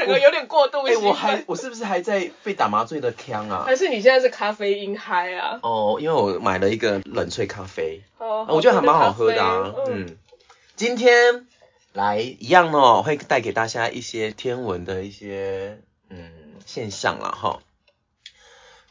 [0.00, 1.08] 整个有点过度哎、兴奋。
[1.08, 3.64] 我还我是不是还在被打麻醉的腔啊？
[3.66, 5.60] 还是你现在是咖啡因嗨啊？
[5.62, 9.74] 哦，因为我买了一个冷萃咖啡，哦，我觉得还蛮好喝的啊。
[9.86, 10.16] 嗯，嗯，
[10.76, 11.46] 今天
[11.92, 16.30] 来一样哦，会带给大家一些天文的一些嗯
[16.64, 17.60] 现象啦哈。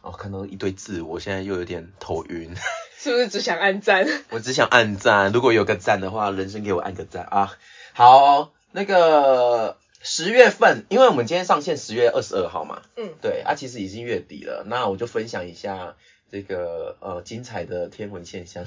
[0.02, 2.56] 哦，看到一堆字，我现在又有点头晕。
[3.00, 4.06] 是不是只想按赞？
[4.30, 7.58] 我只想按赞，如果有个赞的话，人生给我按个赞啊！
[7.94, 15.98] 好，那个十月份，因为我们今天上线十月二十二号嘛，嗯，对啊，其实已经月底了，那我就分享一下
[16.32, 18.66] 这个呃精彩的天文现象。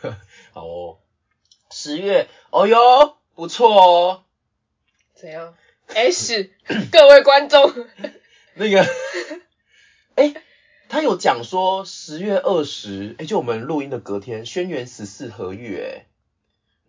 [0.52, 0.98] 好哦，
[1.70, 4.24] 十月，哦哟，不错哦。
[5.14, 6.50] 怎样？S，
[6.92, 7.86] 各位观众，
[8.54, 8.86] 那个，
[10.14, 10.34] 哎、
[10.88, 16.06] 他有讲说十月二十，哎，就我们录音的隔天，轩辕十四合月，哎，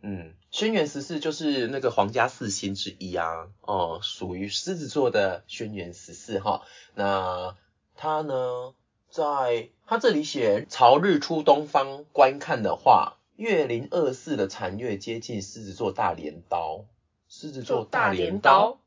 [0.03, 6.63] 嗯，轩辕十四就是那个皇家四星之一啊，哦，属于狮子座的轩辕十四哈。
[6.95, 7.55] 那
[7.95, 8.73] 他呢，
[9.09, 16.85] 在他这里写朝日出东方观看的话，月零二四的残月接近狮子座大镰刀，
[17.27, 18.79] 狮子座大镰镰刀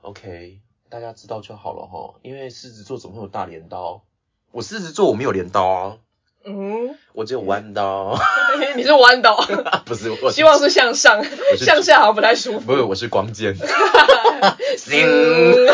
[0.00, 4.04] ，OK，大家知道就好了哈，因为狮子座怎么会有大镰刀？
[4.52, 5.98] 我狮子座我没有镰刀啊，
[6.50, 8.18] 嗯，我只有弯刀，
[8.74, 9.36] 你是弯刀，
[9.84, 11.22] 不是我希望是向上，
[11.60, 12.60] 向下好像不太舒服。
[12.60, 13.54] 不是我是光剑。
[13.54, 13.60] 嗯，
[14.90, 15.68] 嗯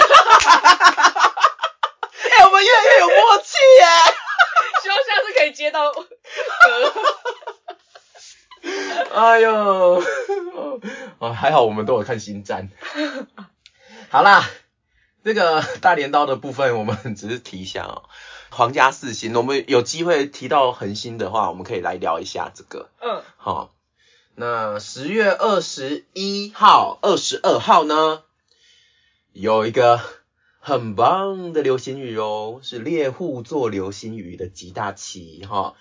[2.37, 3.87] 哎、我们越来越有默契耶！
[4.83, 6.03] 希望下次可以接到歌。
[9.15, 10.03] 哎呦，
[11.21, 12.69] 啊，还好我们都有看星战。
[14.09, 14.43] 好啦，
[15.25, 18.03] 这个大镰刀的部分我们只是提一下哦。
[18.57, 22.89] 皇家四星，我们有机会提到恒星的话，我们可以来聊一下这个。
[23.01, 23.75] 嗯，好，
[24.37, 28.23] 那十月二十一号、二十二号呢，
[29.33, 30.01] 有一个
[30.61, 35.75] 很棒的流星雨哦，是猎户座流星雨的极大期哈。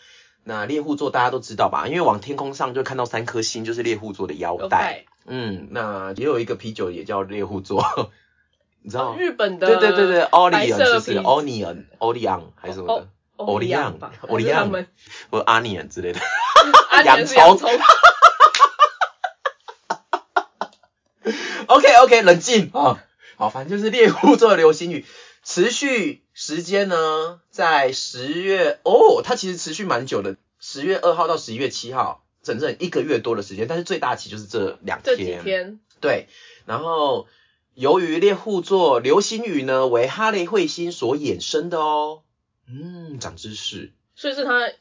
[0.43, 1.87] 那猎户座大家都知道吧？
[1.87, 5.05] 因为往天空上就看到三颗星，就是猎户座的腰带。
[5.27, 8.09] 嗯，那也有一个啤酒也叫猎户座，
[8.83, 9.15] 你知道？
[9.17, 13.07] 日本的对对对对，奥利白昂是不是色啤？Onion、Olion 还是什么的？
[13.37, 14.87] 奥利昂昂吧，欧利昂还是他们
[15.31, 16.19] 或者 Onion 之类的。
[17.03, 17.69] 洋 洋葱，
[21.67, 23.03] OK OK，冷静啊！
[23.37, 25.05] 好，反正就是猎户座的流星雨，
[25.43, 36.27] 持续时间呢，在十月哦，它其实持续蛮久的，十月二号到十一月七号，整整一个月多的时间，但是最大期就是这两这几天对，
[36.65, 37.27] 然后
[37.75, 42.21] 由于猎户座流星雨呢为哈雷彗星所衍生的哦，
[42.67, 44.71] 嗯，长知识，所以是它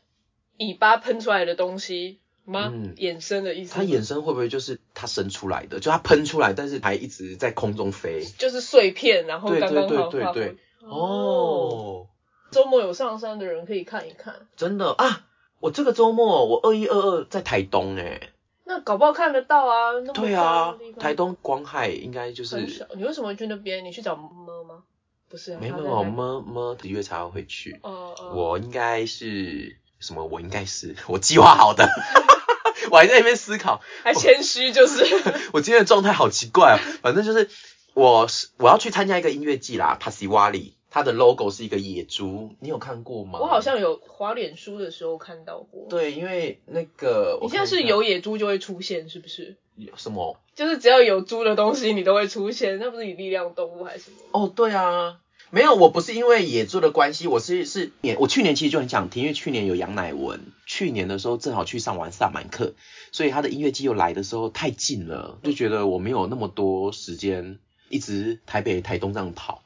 [0.58, 2.70] 尾巴喷出来的东西吗？
[2.72, 3.74] 嗯衍生的意思？
[3.74, 5.80] 它衍生会不会就是它生出来的？
[5.80, 8.24] 就它喷出来，但是还一直在空中飞。
[8.38, 12.06] 就是碎片，然后对刚刚好对对对对对哦，哦，
[12.50, 14.46] 周末有上山的人可以看一看。
[14.56, 15.26] 真的啊！
[15.60, 18.32] 我这个周末我二一二二在台东哎、
[18.64, 19.92] 那搞不好看得到啊。
[20.04, 22.84] 那对啊台东光害应该就是很小。
[22.96, 23.84] 你为什么去那边？
[23.84, 24.28] 你去找么
[24.64, 24.82] 吗？
[25.28, 27.78] 不是啊，没有没有他在台么么的月才要回去。
[27.82, 30.24] 哦哦，我应该是什么？
[30.26, 31.88] 我应该是 我计划好的，
[32.90, 33.80] 我还在那边思考。
[34.04, 35.02] 还谦虚就是。
[35.52, 37.48] 我今天的状态好奇怪哦，反正就是
[37.94, 43.38] 我是我要去参加一个音乐季啦 p a s i w a l i 它的 logo 是一个野猪，你有看过吗？
[43.40, 49.56] 我好像有滑脸书的时候看到过。，对，因为那个你现在是有野猪就会出现，是不是？
[49.76, 50.36] 有什么？
[50.54, 54.16] 就是只要有猪的东西，你都会出现，那不是你力量动物还是什么？
[54.32, 62.74] 哦，对啊，没有，我不是因为野猪的关系，我是是年，我去年其实就很想听，因为去年有杨乃文，去年的时候正好去上完萨满课，
[63.12, 69.61] 所以他的音乐季又来的时候太近了，就觉得我没有那么多时间一直台北、台东这样跑。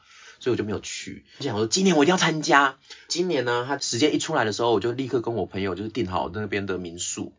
[0.47, 2.79] 所以我就没有去，我想说今年我一定要参加。
[3.09, 7.33] 今年呢，他时间一出来的时候，我就立刻跟我朋友就是订好那边的民宿，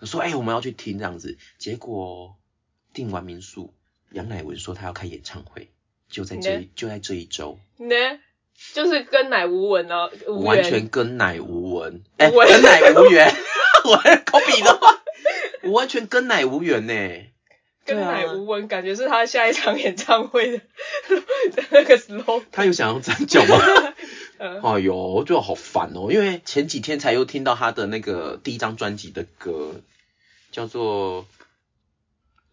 [0.00, 1.36] 我说哎、我们要去听这样子。
[1.58, 2.38] 结果
[2.94, 3.74] 订完民宿，
[4.12, 5.72] 杨乃文说他要开演唱会，
[6.08, 7.58] 就在这就在这一周。
[7.76, 7.94] 呢，
[8.72, 10.10] 就是跟奶无闻哦，
[10.42, 13.30] 完全跟奶无闻，哎、跟奶无缘，
[13.84, 15.02] 我 copy 的话，
[15.64, 16.94] 我完全跟奶无缘呢。
[17.84, 22.42] 跟奶无闻，感觉是他下一场演唱会的的 那个 slow。
[22.50, 23.56] 他有想要讲吗？
[24.38, 29.80] 嗯，哎呦，我觉得好烦哦，因为前几天才又听到他的那个第一张专辑的歌，
[30.50, 31.26] 叫做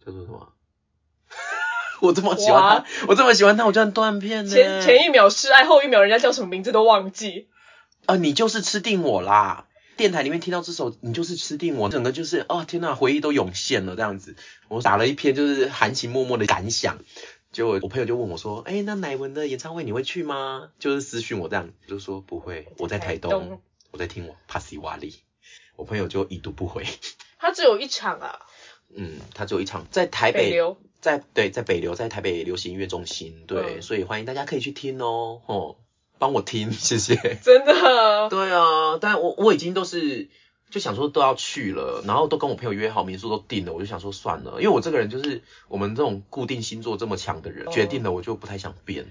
[0.04, 0.52] 叫做什么？
[2.00, 4.50] 我这么喜欢他，我这么喜欢他，我居然断片呢。
[4.50, 7.48] 前前一秒示爱，后一秒人家叫什么名字都忘记。
[8.06, 9.66] 啊，你就是吃定我啦！
[10.02, 14.34] 电台里面听到这首，你就是吃定我，整个就是哦天呐，回忆都涌现了这样子。
[14.66, 16.98] 我打了一篇就是含情脉脉的感想，
[17.52, 20.70] 结果我朋友就问我说，哎、那乃文的演唱会你会去吗？
[20.80, 23.62] 就是私讯我这样，就说不会，我在台东，
[23.92, 25.20] 我在听我帕西瓦利。
[25.76, 26.84] 我朋友就已读不回，
[27.38, 28.40] 他只有一场啊，
[28.92, 30.76] 嗯，他只有一场在台北，北。
[31.00, 35.76] 在对在北流，在台北流行音乐中心，对，嗯所以欢迎大家可以去听哦，哦，
[36.22, 37.16] 帮我听， 谢谢。
[37.42, 40.28] 真的，对啊，但我我已经都是
[40.70, 49.04] 就想说都要去了，然后都跟我朋友约好，民宿都定了，我就想说算了，因为我这个人就是我们这种固定星座这么强的人，决定了我就不太想变。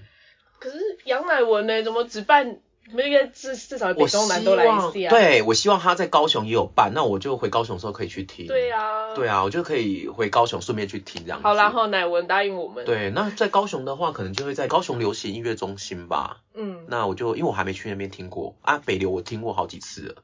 [0.58, 1.82] 可是杨乃文呢？
[1.82, 2.60] 怎么只办？
[2.90, 5.10] 那个至至少北中南都来一次啊。
[5.10, 8.46] 对，我希望他在高雄也有办，那我就回高雄的时候可以去听。
[8.46, 9.14] 对啊。
[9.14, 11.46] 对啊，我就可以回高雄顺便去听这样子。
[11.46, 12.84] 好，然后乃文答应我们。
[12.84, 16.38] 对，那在高雄的话，可能就会在高雄流行音乐中心吧。
[16.54, 16.84] 嗯。
[16.88, 20.14] 那我就因为我还没去那边听过啊，北流我听过好几次了。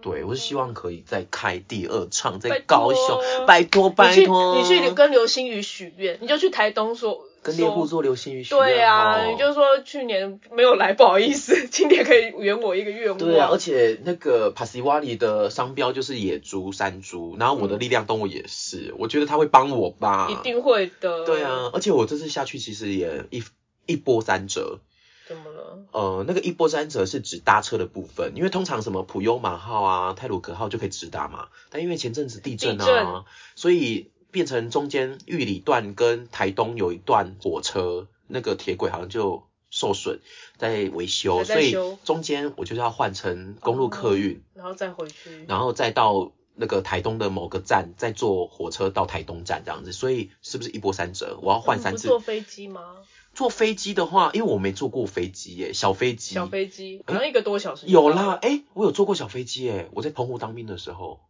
[0.00, 4.56] 对，我是希望可以再开第二场，在高雄，拜托拜托。
[4.56, 7.24] 你去，你去跟流星雨许愿，你就去台东说。
[7.44, 8.64] 跟猎户座流星雨许愿。
[8.64, 13.18] 对啊，你就说去年没有来，不好意思，今年可以圆我一个愿望。
[13.18, 20.28] 对啊，而且那个帕西瓦里的商标就是野猪、山猪，然后我的力量动物也是，我觉得他会帮我吧。
[20.30, 21.26] 一定会的。
[21.26, 23.44] 对啊，而且我这次下去其实也一
[23.84, 24.80] 一波三折。
[25.28, 25.78] 怎么了？
[25.92, 34.10] 呃，那个一波三折是指搭车的部分，因为通常什么普悠玛号啊、泰鲁格号就可以直达嘛，但因为前阵子地震啊，所以。
[34.34, 40.18] 变成中间玉里段跟台东有一段火车，那个铁轨好像就受损，
[40.58, 51.38] 在维修，所以中间我就是要换成公路客运，然后再回去，然后再到那个台东的某个站，再坐火车到台东站这样子，所以是不是一波三折？
[51.40, 52.08] 我要换三次。
[52.08, 52.96] 坐飞机吗？
[53.34, 56.34] 坐飞机的话，因为我没坐过飞机耶，小飞机。
[56.34, 57.86] 小飞机，可能一个多小时。
[57.86, 61.20] 有啦，哎，我有坐过小飞机耶，我在澎湖当兵的时候。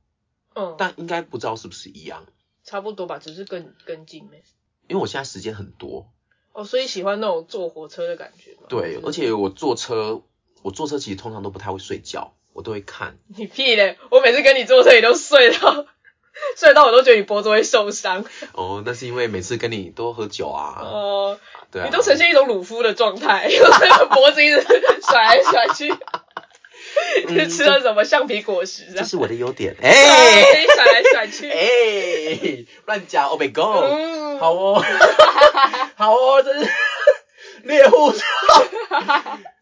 [0.55, 0.75] 嗯。
[0.79, 2.25] 但应该不知道是不是一样。
[2.65, 4.43] 差不多吧，只是更更近呗。
[4.89, 6.09] 因为我现在时间很多。
[6.53, 10.23] 哦，所以喜欢那种坐火车的感觉对，而且我坐车，
[10.63, 13.19] 我坐车其实通常都不太会睡觉，我都会看。
[13.29, 13.99] 你屁嘞！
[14.11, 15.87] 我每次跟你坐车，你都睡到
[16.57, 18.25] 睡到我都觉得你脖子会受伤。
[18.53, 20.81] 哦，那是因为每次跟你都喝酒啊。
[20.83, 21.41] 哦。
[21.71, 21.87] 对啊。
[21.87, 23.49] 你都呈现一种鲁夫的状态，
[24.15, 24.61] 脖子一直
[25.03, 25.93] 甩来甩去。
[27.29, 28.85] 你吃了什么橡皮果实？
[28.95, 29.77] 这是我的优点。
[29.83, 31.51] 哎，甩来甩去。
[31.51, 33.29] 哎，乱讲。
[33.29, 34.41] Oh my god！
[34.41, 34.83] 好哦，
[35.97, 36.71] 好哦，这是
[37.63, 38.21] 猎户座，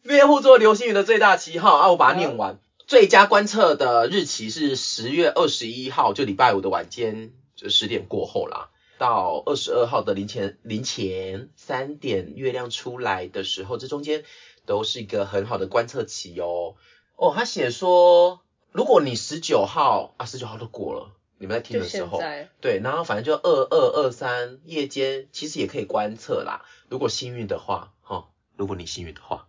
[0.03, 1.91] 猎户座流星雨的最大旗号啊！
[1.91, 2.59] 我把它念完。
[2.87, 14.25] 最佳观测的日期是十月二十一号，就礼拜五的晚间，就十点过后啦，到二十二号的零前零前三点，月亮出来的时候，这中间
[14.67, 16.75] 都是一个很好的观测期哦。
[17.23, 18.41] 哦，他写说，
[18.73, 22.21] 如果你十九号啊，十九号都过了，你们在听的时候，
[22.61, 26.65] 对，然后反正就二二二三夜间，其实也可以观测啦。
[26.89, 29.47] 如果幸运的话，哈，如果你幸运的话，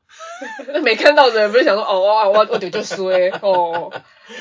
[0.67, 3.91] 那 没看到的人不是想说，哦哇，我我就就衰哦。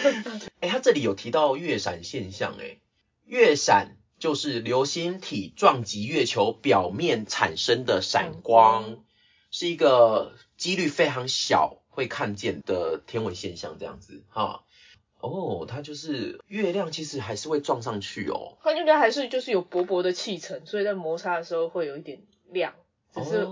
[0.61, 2.81] 哎，他这里有提到月闪现象，哎，
[3.25, 8.99] 月闪就是流星体撞击月球表面产生的闪光，
[9.51, 11.79] 是一个几率非常小。
[11.93, 14.65] 会看见的天文现象这样子哈，
[15.21, 22.73] 哦，它就是月亮其实还是会撞上去哦，它应该还是就是有薄薄的气层，所以在摩擦的时候会有一点亮，
[23.15, 23.47] 只是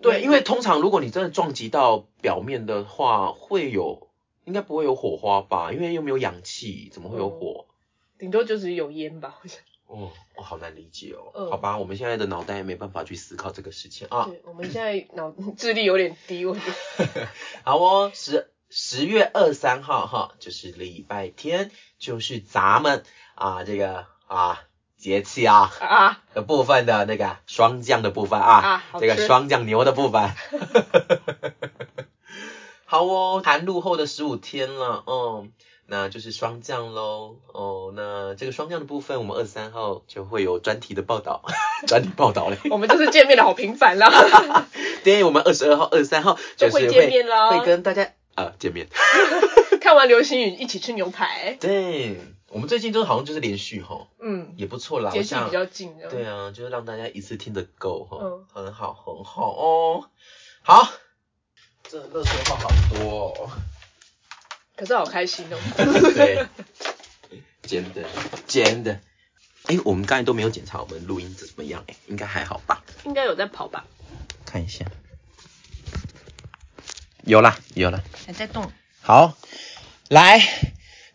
[0.00, 4.08] 对，因为通常如果你真的撞击到表面的话，会有
[4.44, 7.66] 应该不会有火花吧，因为又没有氧气，怎么会有火？
[8.18, 9.60] 顶多就是有烟吧，好像。
[9.86, 11.50] 哦，我好难理解哦。
[11.50, 14.24] 好吧，我们现在的脑袋没办法去思考这个事情啊。
[14.26, 16.60] 对，我们现在脑 智力有点低，我觉
[16.98, 17.28] 得。
[17.62, 23.04] 好哦，十十月二三号哈，就是礼拜天，就是咱们
[23.36, 24.60] 啊这个啊
[24.96, 30.32] 节气啊啊的部分的那个霜降的部分啊，这个霜降牛的部分。
[32.84, 35.52] 好哦，寒露后的十五天了，嗯。
[35.88, 41.42] 那就是霜降喽，哦，那这个霜降的部分，我们二十三号就会有专题的报道，
[41.86, 42.58] 专题报道嘞。
[42.70, 44.66] 我们就是见面的好频繁啦。
[45.04, 48.88] 对，我们二十二号、二十三号就会见面啦，会跟大家啊见面。
[49.80, 51.56] 看完流星雨，一起吃牛排。
[51.60, 55.94] 对，我们最近都好像就是连续哈，嗯，也不错啦，节气比较近。
[56.10, 60.10] 对啊，就是让大家一次听得够哈，嗯，很好，很好哦。
[60.62, 60.88] 好，
[61.88, 62.68] 这热水话好
[62.98, 63.28] 多。
[63.28, 63.50] 哦。
[64.76, 65.58] 可是好开心哦。
[66.14, 66.46] 对，
[67.62, 68.04] 真的
[68.46, 69.00] 真的。
[69.64, 71.82] 哎，我们刚才都没有检查我们录音怎么样？
[71.88, 72.84] 哎，应该还好吧？
[73.04, 73.84] 应该有在跑吧？
[74.44, 74.84] 看一下。
[77.24, 78.00] 有啦，有啦。
[78.26, 78.70] 还在动。
[79.00, 79.36] 好，
[80.08, 80.40] 来，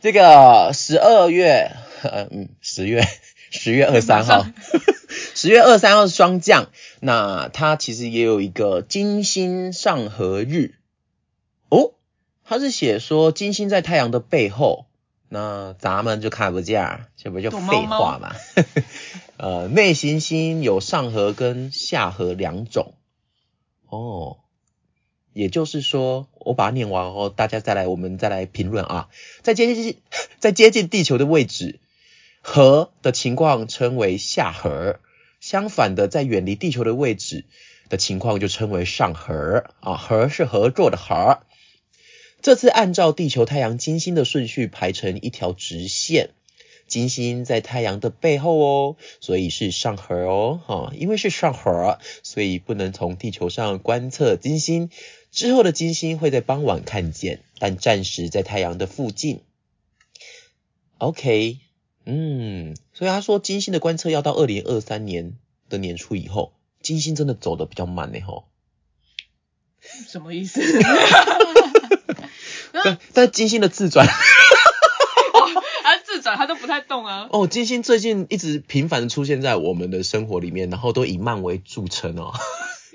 [0.01, 1.71] 这个十二月，
[2.03, 3.07] 嗯，十月，
[3.51, 4.45] 十月二三号，
[5.35, 10.75] 十月二三号是霜降，那它其实也有一个金星上合日。
[11.69, 11.93] 哦。
[12.51, 14.85] 他是写说金星在太阳的背后，
[15.29, 18.35] 那咱们就看不见，这不就废话嘛？
[19.39, 22.93] 呃，内行星有上合跟下合两种。
[23.87, 24.39] 哦，
[25.31, 29.07] 也就是说，我把它念完后，大家再来，我们再来评论啊。
[29.43, 30.01] 在接近
[30.39, 31.79] 在接近地球的位置，
[32.41, 34.99] 核的情况称为下合；
[35.39, 37.45] 相反的，在远离地球的位置
[37.87, 39.95] 的情况就称为上合啊。
[39.95, 41.39] 合是合作的核。
[42.41, 46.31] 这次按照地球、太阳、金星的顺序排成一条直线。
[46.87, 54.89] 金星在太阳的背后哦，所以是上核哦，哈，因为是上核，所以不能从地球上观测金星。
[55.31, 59.39] 之后的金星会在傍晚看见，但暂时在太阳的附近。
[60.97, 61.59] OK，
[62.05, 65.37] 嗯，所以他说金星的观测要到二零二三年
[65.69, 68.49] 的年初以后，金星真的走的比较慢呢，吼。
[69.79, 70.59] 什么意思？
[72.83, 74.07] 但但金星的自转。
[76.23, 77.27] 他都不太动啊。
[77.31, 82.31] 哦，金星最近一直频繁的出现在我们的生活里面，然后都以慢为著称哦。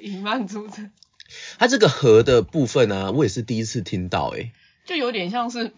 [0.00, 0.90] 以慢著称。
[1.58, 4.52] 它这个和的部分呢，我也是第一次听到，诶
[4.86, 5.72] 就有点像是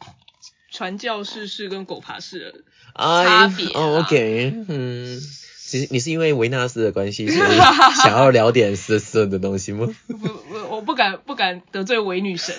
[0.71, 3.67] 传教士式跟狗爬式的差别。
[3.69, 5.21] 哦，OK，嗯。
[5.69, 7.57] 其实你是因为维纳斯的关系， 所以
[8.03, 9.87] 想要聊点色色的东西吗？
[10.07, 10.31] 不不，
[10.71, 12.55] 我不敢不敢得罪维女神。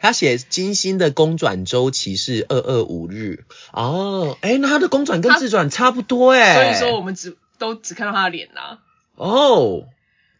[0.00, 6.54] 他写金星的公转周期是二二五日哦，哎，那他的公转跟自转差不多哎。
[6.54, 8.78] 所以说我们只都只看到他的脸呐。
[9.16, 9.88] 哦，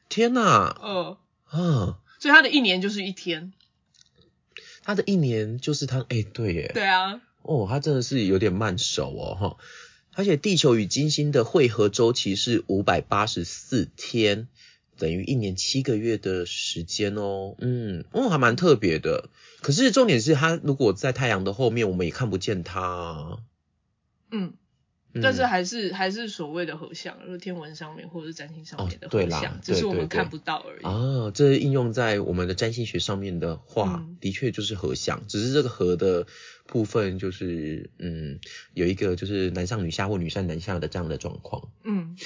[0.09, 0.81] 天哪。
[0.83, 1.17] 嗯
[1.53, 3.53] 嗯，所以他的一年就是一天。
[4.85, 6.71] 他的一年就是他，哎，对耶。
[6.73, 7.21] 对啊。
[7.43, 9.57] 哦，他真的是有点慢手哦，哈。
[10.15, 14.49] 而且地球与金星的汇合周期是五百八十四天，
[14.99, 17.55] 等于一年七个月的时间哦。
[17.59, 19.29] 嗯，哦，还蛮特别的。
[19.61, 23.39] 可是重点是，它如果在太阳的后面，我们也看不见它。
[24.31, 24.55] 嗯。
[25.21, 30.85] 但是还是还是所谓的合相，就是天文上面或者是占星上面的合相，只是我们看不到而已。
[30.85, 36.27] 啊，这应用在我们的占星学上面的话，的确就是合相，只是这个合的
[36.67, 38.39] 部分就是嗯，
[38.75, 41.71] 有一个就是男上女下或女上男下的这样的状况。
[41.85, 42.17] 嗯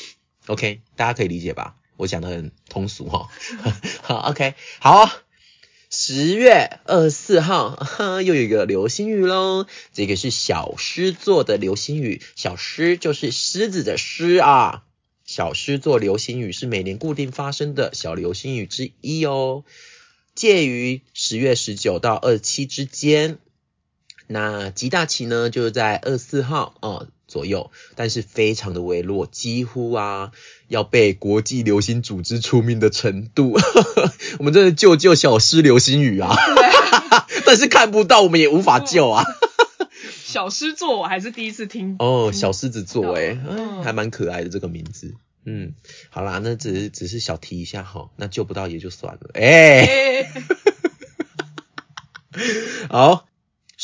[0.49, 1.77] ，OK，大家可以理解吧？
[1.97, 3.29] 我讲的很通俗哈。
[4.03, 5.09] 好，OK，好。
[5.95, 9.67] 十月二十四号，哈 又有一个流星雨喽。
[9.93, 14.85] 这个是小狮座的流星雨，小狮就是狮子的狮啊。
[15.27, 19.65] 小狮座流星雨是每年固定发生的小流星雨之一哦，
[20.35, 23.37] 介于十月十九到二十七之间。
[24.27, 30.33] 那极大期呢，就是在二十四号哦左右，但是非常的微弱，几乎啊
[30.69, 33.59] 要被国际流星组织出名的程度。
[34.39, 36.37] 我们真的救救小狮流星雨啊！
[37.47, 39.25] 但是看不到，我们也无法救啊。
[40.23, 43.39] 小狮座我还是第一次听哦，小狮子座哎，
[43.83, 45.15] 还蛮可爱的这个名字。
[45.47, 45.73] 嗯，
[46.11, 49.31] 好啦，那只是只是小提一下哈，那救不到也就算了。
[49.33, 50.31] 哎，
[52.91, 53.27] 好。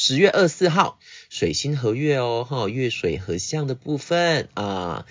[0.00, 1.00] 十月二十四号，
[1.38, 5.06] 水星合月哦，哈，月水合相的部分啊，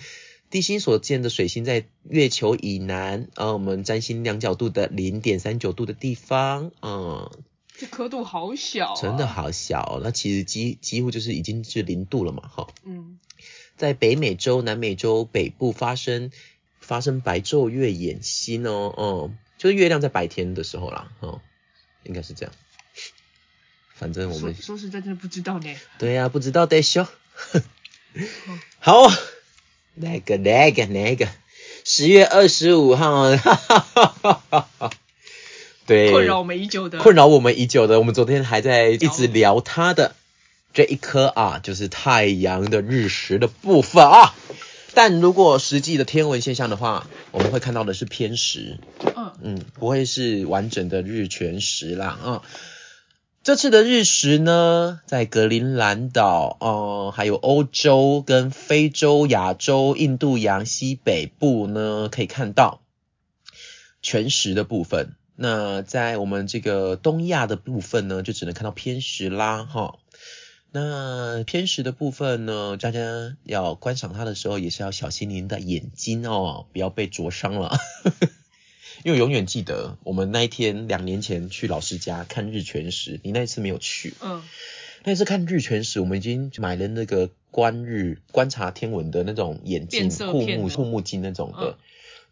[0.50, 7.30] 地心所见的水星在月球以南，啊，我们占星量角度的零点三九度的地方，嗯，
[7.78, 13.18] 这刻度好小，真的好小，那其实几几乎就是已经是零度了嘛，哈，嗯，
[13.78, 16.30] 在北美洲、南美洲北部发生
[16.78, 21.40] 发生白昼月掩星哦，哦，就是月亮在白天的时候啦，哦，
[22.04, 22.54] 应该是这样。
[23.98, 25.74] 反正我们说实在真的不知道呢。
[25.98, 27.06] 对呀，不知道得修。
[28.78, 29.10] 好，
[29.94, 31.28] 那个那个那个，
[31.84, 33.30] 十月二十五号，
[35.84, 40.14] 对，困扰我们已久的，困扰我们已久的，我们昨天还在一直聊它的
[40.72, 44.34] 这一颗啊，就是太阳的日食的部分啊。
[44.94, 48.78] 但如果实际的天文现象的话，我们会看到的是偏食，
[49.16, 52.42] 嗯嗯，不会是完整的日全食啦啊。
[53.44, 62.82] 这次的日食呢，在格陵兰岛、哦，还有欧洲跟非洲、亚洲、印度洋西北部呢，可以看到
[64.02, 65.14] 全食的部分。
[65.34, 69.94] 那在我们这个东亚的部分呢，就只能看到偏食啦，哈。
[70.70, 73.00] 那偏食的部分呢，大家
[73.44, 77.78] 要观赏它的时候，也是要小心您的眼睛哦，不要被灼伤了。
[79.04, 84.14] 因为永远记得我们那一天两年前去老师家看日全食，你那一次没有去。
[84.20, 84.42] 嗯，
[85.04, 91.78] 那一次看日全食，我们已经买了那个观日观察天文的那种眼镜护目护目镜那种的，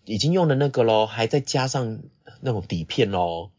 [0.04, 2.00] 已经用了那个咯，还再加上
[2.40, 3.50] 那种底片咯。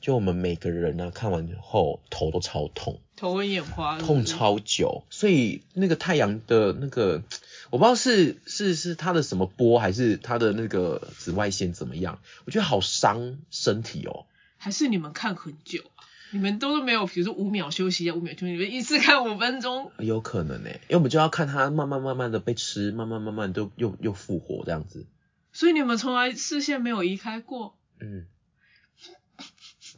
[0.00, 5.04] 就我们每个人呢看完后头都超痛，头昏眼花，痛超久。
[5.10, 7.22] 所以那个太阳的那个。
[7.70, 12.20] 我不知道是是是它的什么波，还是它的那个紫外线怎么样？
[12.44, 14.26] 我觉得好伤身体哦。
[14.56, 16.04] 还是你们看很久啊？
[16.32, 25.06] 你们都是没有，比如说五秒休息一下，五秒休息，你们一次看五分钟，有可能呢、因为我们就要看它慢慢慢慢的被吃，慢慢慢慢都又又复活这样子。
[25.52, 27.76] 所以你们从来视线没有移开过。
[28.00, 28.26] 嗯，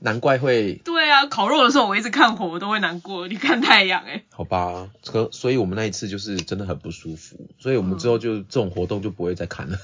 [0.01, 3.27] 难怪会对啊，烤肉的时候我一直看火，我都会难过。
[3.29, 9.79] 你看太阳、欸，好吧，可所以我们那一次就是真的很不舒服，所以我们之后就这种活动就不会再看了，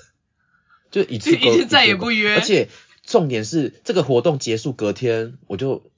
[0.91, 2.69] 就一次就一次再也不约而且
[3.03, 5.91] 重点是这个活动结束隔天，我就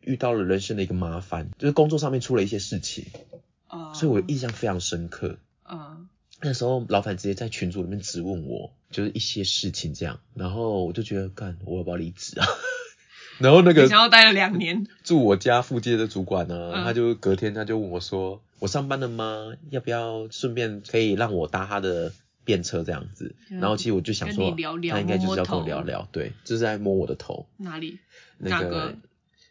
[0.00, 3.06] 遇到了人生的一个麻烦，就是工作上面出了一些事情，
[3.68, 5.38] 呃，所以我印象非常深刻。
[5.68, 6.08] 嗯
[6.42, 12.46] 那时候老板直接在群组里面质问我，就是一些事情这样，然后我就觉得，干，我要不要离职啊？
[13.38, 16.84] 然后那你个想要待了两年，住我家附近的主管呢，嗯。
[16.84, 19.52] 他就隔天他就问我说：“我上班了吗？
[19.70, 22.12] 要不要顺便可以让我搭他的
[22.44, 23.60] 便车这样子？”嗯。
[23.60, 27.98] 然后其实我就想说，跟你聊聊他应该就是要跟我聊聊，对，就是在摸我的头，哪里？
[28.38, 28.94] 那个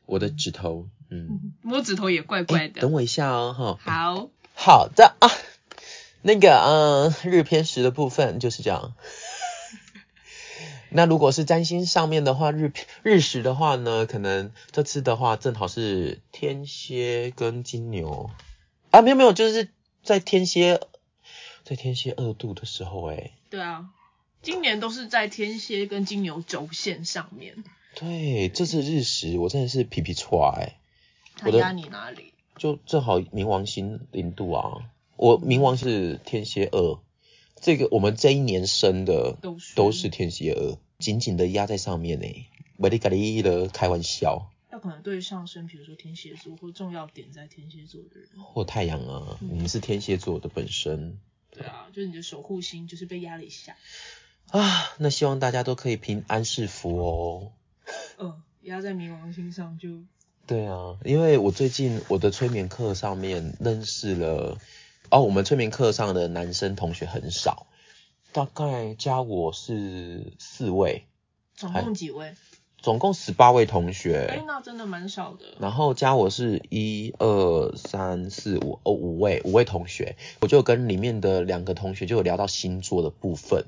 [0.06, 2.76] 我的指头，嗯， 摸指头也怪怪的。
[2.76, 5.28] 诶等我一下哦，哈，好，好的啊，
[6.22, 8.94] 那个嗯，日偏食的部分就是这样。
[10.94, 12.72] 那如果是占星上面的话，日
[13.02, 18.30] 日食的话呢，可能这次的话正好是天蝎跟金牛。
[18.92, 19.70] 啊，没有没有，就是
[20.04, 20.80] 在天蝎
[21.64, 23.90] 在天蝎二度的时候，哎，对啊，
[24.42, 27.64] 今年都是在天蝎跟金牛轴线上面，
[27.96, 30.78] 对，这次日食我真的是皮皮挫哎，
[31.44, 32.34] 我的它压你哪里？
[32.56, 34.84] 就正好冥王星零度啊，
[35.16, 37.00] 我冥王是天蝎二，
[37.60, 39.76] 这个我们这一年生的都是。
[39.76, 42.26] 都是天蝎二，紧紧的压在上面呢，
[42.78, 51.20] 没得咖喱的开玩笑，要可能对上升，比如说天蝎座或重要点在天蝎座的人，或太阳啊，我们是天蝎座的本身。
[51.52, 53.76] 对啊，就是你的守护星就是被压了一下，
[54.52, 57.52] 啊，那希望大家都可以平安是福哦。
[58.18, 59.90] 嗯，压在冥王星上就。
[60.48, 64.58] 对啊，因为我最近我的催眠课上面认识了，
[65.12, 67.68] 哦，我们催眠课上的男生同学很少，
[68.34, 71.06] 大概加我是四位，
[71.54, 72.34] 总共几位？
[72.82, 75.46] 总共十八位同哎、学，那真的蛮少的。
[75.60, 83.66] 然后加我是一二三四五哦五位五位同学，我就跟里面的两个同学就有聊到星座的部分，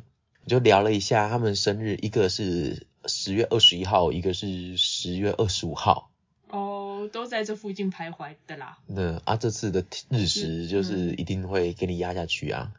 [0.48, 6.10] 就聊了一下他们生日，一个是十月二十一号，一个是十月二十五号。
[6.50, 8.80] 哦，都在这附近徘徊的啦。
[8.88, 12.74] 那啊，这次的日食嗯就是一定会给你压下去啊，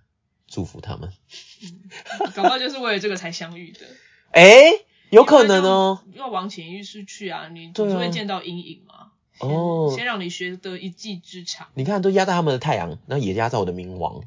[0.56, 1.12] 祝福他们。
[2.34, 3.80] 搞不好就是为了这个才相遇的。
[4.32, 4.72] 哎、
[5.10, 6.00] 有可能哦。
[6.14, 9.10] 要往潜意识去啊，你总是会见到阴影嘛。
[9.38, 11.66] 先哦先让你学得一技之长。
[11.74, 14.22] 你看，都压在他们的太阳，那也压在我的冥王。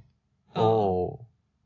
[0.53, 1.17] 哦，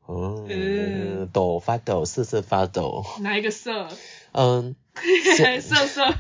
[0.06, 3.06] 哦，嗯抖发抖，瑟瑟发抖。
[3.20, 3.90] 哪一个瑟？
[4.32, 4.78] 嗯，
[5.60, 6.16] 瑟瑟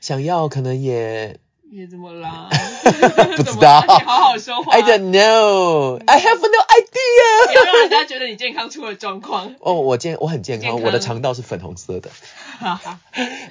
[0.00, 1.38] 想要可能也
[1.74, 2.50] 也怎么啦？
[2.84, 4.74] 不知道你好好说话。
[4.74, 7.54] I don't know, I have no idea。
[7.54, 9.54] 要让人家觉得你健康出了状况。
[9.60, 12.10] 哦，我健我很健康，我的肠道是粉红色的。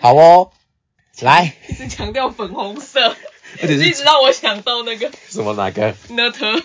[0.01, 0.51] 好哦，
[1.21, 3.15] 来，一直强调粉红色，
[3.59, 5.95] 而且是一直让我想到那个什么哪个？
[6.09, 6.61] 呢特。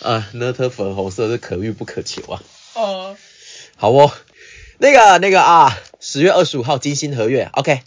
[0.00, 2.40] 呃，呢特粉红色是可遇不可求啊。
[2.72, 3.16] 哦，
[3.76, 4.10] 好哦，
[4.78, 7.82] 那个那个啊，十月二十五号金星合月，OK，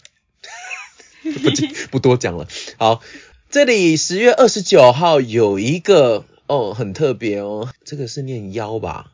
[1.22, 1.50] 不
[1.92, 2.48] 不多讲了。
[2.78, 3.00] 好，
[3.50, 9.12] 这里十月二十九号有一个哦，很特别哦，这个是念妖吧？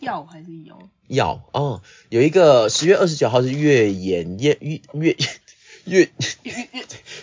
[0.00, 0.78] 药还是妖？
[1.08, 5.16] 药哦，有一个十月二十九号是月眼月月月
[5.84, 6.10] 月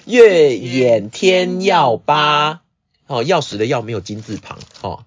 [0.06, 2.62] 月眼天耀八
[3.08, 5.06] 哦，钥匙的钥没有金字旁哦。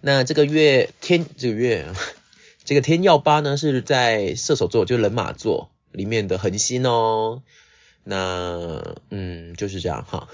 [0.00, 1.86] 那这个月天这个月
[2.64, 7.42] 这个天耀八呢是在射手座，就人马座里面的恒星哦。
[8.04, 10.28] 那嗯就是这样哈，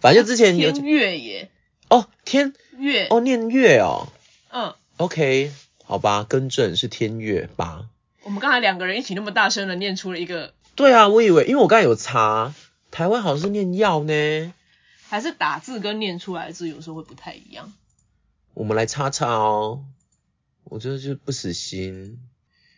[0.00, 1.50] 反正就之前有天月耶，
[1.88, 4.08] 哦天月，哦念月哦
[4.50, 5.52] 嗯，，OK
[5.84, 7.86] 好吧，更正是天月吧。
[8.22, 12.54] 我们刚才两个人一起那么大声的念出了一个，对啊，我以为因为我刚才有查，
[12.90, 14.52] 台湾好像是念药呢，
[15.08, 17.72] 还是打字跟念出来的字有时候会不太一样。
[18.54, 19.84] 我们来查查哦。
[20.70, 22.20] 我真的是不死心。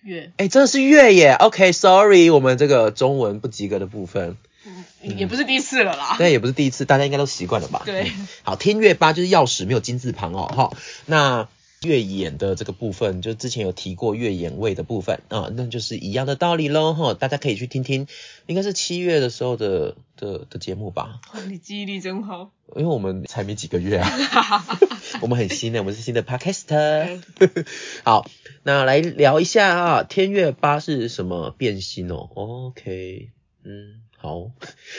[0.03, 6.17] 月，哎，真的是月耶，OK，Sorry，、我们这个中文不及格的部分，嗯，也不是第一次了啦。
[6.19, 7.83] 对也不是第一次，大家应该都习惯了吧？
[7.85, 10.77] 对嗯好，天月八就是钥匙，没有金字旁哦，哈。
[11.07, 11.49] 那
[11.83, 18.07] 月眼的这个部分，就之前有提过月眼位的部分啊，那就是一样的道理喽哈，大家可以去听听，
[18.47, 21.21] 应该是七月的时候的的的节目吧。
[21.49, 24.65] 你记忆力真好，因为我们才没几个月啊，
[25.23, 27.21] 我们很新的，我们是新的 podcast。
[28.05, 28.29] 好，
[28.63, 33.31] 那来聊一下啊，天月八是什么变星哦？OK，
[33.65, 34.03] 嗯。
[34.23, 34.51] 好，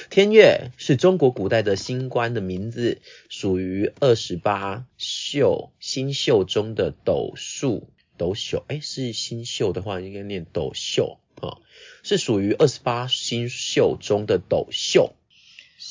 [0.09, 8.63] 天月是中国古代的星官的名字，属于二十八宿星宿中的斗数斗宿。
[8.67, 11.57] 哎，是星宿的话，应该念斗宿啊，
[12.03, 15.11] 是属于二十八星宿中的斗宿。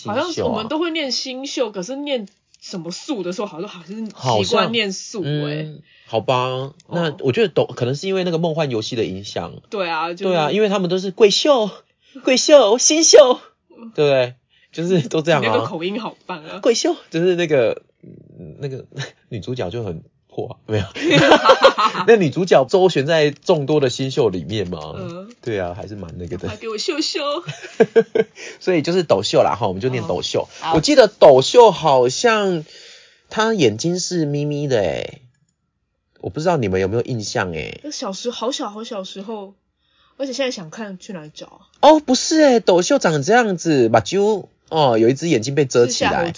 [0.04, 2.26] 好像我们都会念星宿，可是念
[2.60, 5.66] 什么宿的时候，好像好像习惯念宿哎。
[6.06, 9.62] 好吧，那我觉得斗可能是因为那个梦幻游戏的影响。
[9.70, 11.70] 对啊，对啊，因为他们都是贵秀。
[12.24, 13.40] 贵秀、新秀，
[13.94, 14.34] 对不对？
[14.72, 15.46] 就是都这样啊。
[15.46, 16.58] 那个口音好棒啊！
[16.58, 17.82] 贵秀就是那个
[18.58, 18.84] 那个
[19.30, 20.84] 女主角就很破，没有？
[22.06, 24.94] 那女主角周旋在众多的新秀里面嘛。
[24.96, 25.28] 嗯。
[25.42, 26.54] 对啊，还是蛮那个的。
[26.56, 27.20] 给我秀秀。
[28.60, 30.48] 所以就是斗秀啦哈，我们就念斗秀。
[30.74, 32.64] 我记得斗秀好像
[33.28, 35.22] 她眼睛是眯眯的诶
[36.20, 39.54] 我不知道你们有没有印象诶小时好小好小时候。
[40.18, 41.62] 而且现在想看去哪里找？
[41.80, 46.30] 哦，不是诶斗秀长这样子，把揪哦，有一只眼睛被遮起来。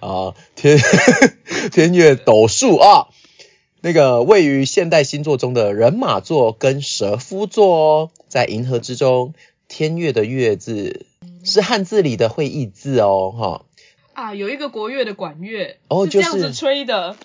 [0.00, 0.78] 啊，天
[1.72, 3.08] 天月斗数啊，
[3.80, 9.34] 那个位于现代星座中的人马座跟蛇夫座哦，在银河之中，
[9.68, 11.06] 天月的月字
[11.44, 13.64] 是汉字里的会意字哦，哈。
[14.12, 17.16] 啊，有一个国乐的管乐，哦，是这样子吹的。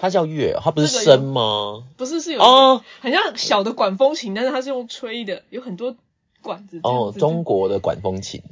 [0.00, 1.84] 它叫乐，它不是笙吗？
[1.96, 5.96] 不是，是有哦，很像小的管风琴，但是它是用吹的，有很多
[6.40, 6.78] 管子。
[6.84, 8.42] 哦，中国的管风琴，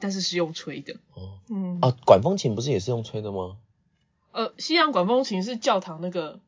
[0.00, 0.94] 但是是用吹的。
[1.14, 3.56] 哦，嗯，啊，管风琴不是也是用吹的吗？
[4.32, 6.40] 呃，西洋管风琴是教堂那个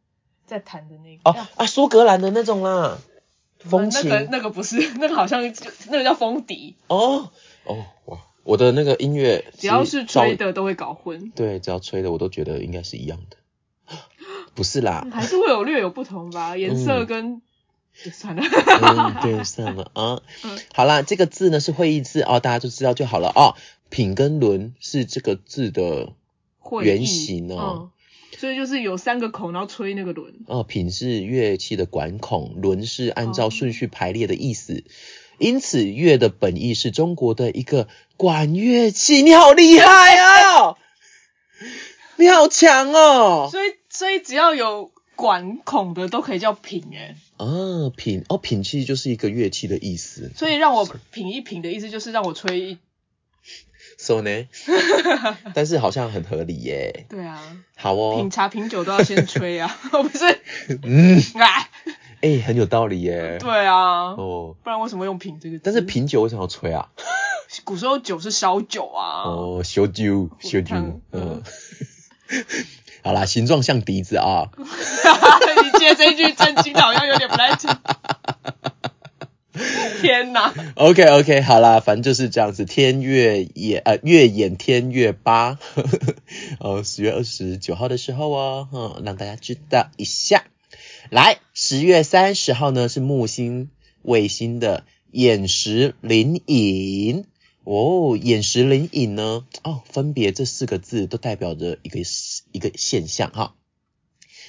[0.47, 1.31] 在弹的那个。
[1.31, 2.99] 哦啊，苏格兰的那种啦，
[3.59, 4.09] 风琴。
[4.09, 6.77] 那个那个不是， 那个好像就那个叫风笛。
[6.89, 7.31] 哦
[7.65, 11.31] 哦哇，我的那个音乐只要是吹的都会搞混。
[11.31, 13.37] 对，只要吹的我都觉得应该是一样的。
[14.55, 17.43] 不是啦，还是会有略有不同吧，颜色跟
[17.95, 18.43] 算了，
[19.23, 20.23] 对，算了啊。
[20.75, 23.55] 好啦，这个字呢是会意字哦，大家就知道就好了哦。
[23.91, 26.13] 品跟轮是这个字的
[26.83, 27.91] 原型哦，
[28.39, 30.35] 所以就是有三个孔，然后吹那个轮。
[30.47, 34.85] 哦，品是乐器的管孔，轮是按照顺序排列的意思。
[35.39, 39.23] 因此，乐的本意是中国的一个管乐器。
[39.23, 40.77] 你好厉害啊！
[42.17, 43.49] 你好强哦！
[43.51, 43.73] 所以。
[43.95, 47.15] 所以只要有管孔的都可以叫品哎。
[47.45, 50.31] 啊，品哦，品其实就是一个乐器的意思。
[50.37, 52.79] 所以让我品一品的意思就是让我吹一。
[53.99, 54.49] So 呢？
[55.55, 57.07] 但是好像很合理耶。
[57.09, 57.57] 对啊。
[57.77, 58.17] 好哦。
[58.17, 60.41] 品茶品酒都要先吹啊， 不是？
[60.83, 61.21] 嗯。
[61.35, 61.71] 哎。
[62.23, 63.39] 哎，很有道理耶。
[63.39, 64.13] 对啊。
[64.15, 64.57] 哦。
[64.63, 65.59] 不然为什么用品这个？
[65.63, 66.91] 但是品酒为什么要吹啊？
[67.65, 69.25] 古时候酒是烧酒啊。
[69.25, 71.43] 哦，烧酒，烧酒，嗯。
[73.03, 74.51] 好啦，形状像笛子啊！
[74.57, 77.71] 你接这句震惊的，好像有点不太听。
[80.01, 82.65] 天哪！OK OK，好啦，反正就是这样子。
[82.65, 85.59] 天月眼呃月眼天月八，
[86.59, 90.45] 呃 十月二十九号的时候哦，嗯，让大家知道一下。
[91.11, 97.27] 来，十月三十号呢是木星卫星的眼食临隐。
[97.65, 99.45] 哦，眼石灵隐呢？
[99.63, 102.01] 哦，分别这四个字都代表着一个
[102.53, 103.55] 一个现象哈。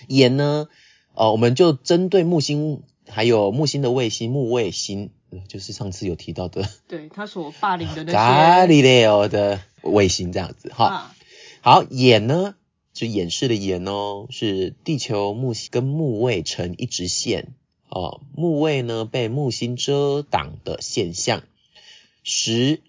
[0.07, 0.67] 眼呢，
[1.13, 5.11] 呃，我们就针对木星还有木星的卫星木卫星，
[5.47, 11.15] 就是上次有提到的，对他所霸凌的那些伽利略的卫星这样子哈。
[11.61, 12.55] 好，眼呢，
[12.93, 17.53] 就演示的眼哦，是地球木星跟木卫成一直线
[17.87, 21.43] 哦，木卫呢被木星遮挡的现象，
[22.23, 22.81] 十。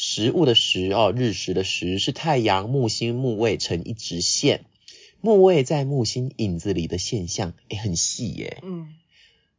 [0.00, 4.64] 食物的食哦，日食的食是太阳、木星、木卫成一直线，
[5.20, 8.62] 木卫在木星影子里的现象，诶很细耶。
[8.62, 8.94] 嗯，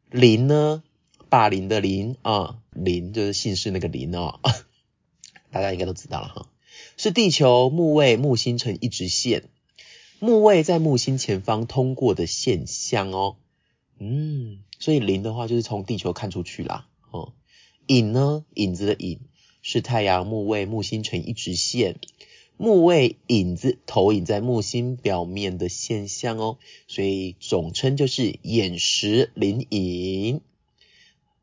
[0.10, 0.82] 林呢，
[1.28, 4.40] 霸凌的林啊，林就是姓氏那个林哦，
[5.52, 6.50] 大家应该都知道了哈，
[6.96, 9.50] 是地球木卫木星成一直线，
[10.20, 13.36] 木卫在木星前方通过的现象哦。
[13.98, 16.88] 嗯，所以林的话就是从地球看出去啦。
[17.12, 17.34] 哦，
[17.88, 19.20] 影呢，影子的影。
[19.72, 21.98] 是太阳木卫木星成一直线，
[22.58, 26.58] 木卫影子投影在木星表面的现象哦，
[26.88, 30.42] 所以总称就是眼石灵影。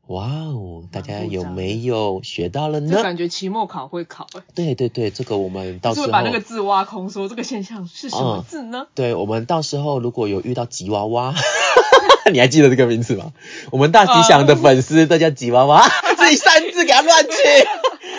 [0.07, 3.01] 哇哦，大家有没有学到了这呢？
[3.01, 8.87] 感觉期末考会考哎、对对对，这个我们到时候把那个字挖空，说这个现象是什么字呢？
[8.93, 11.33] 对，我们到时候如果有遇到吉娃娃，
[12.33, 13.31] 你还记得这个名字吗？
[13.71, 15.87] 我们大吉祥的粉丝都叫吉娃娃。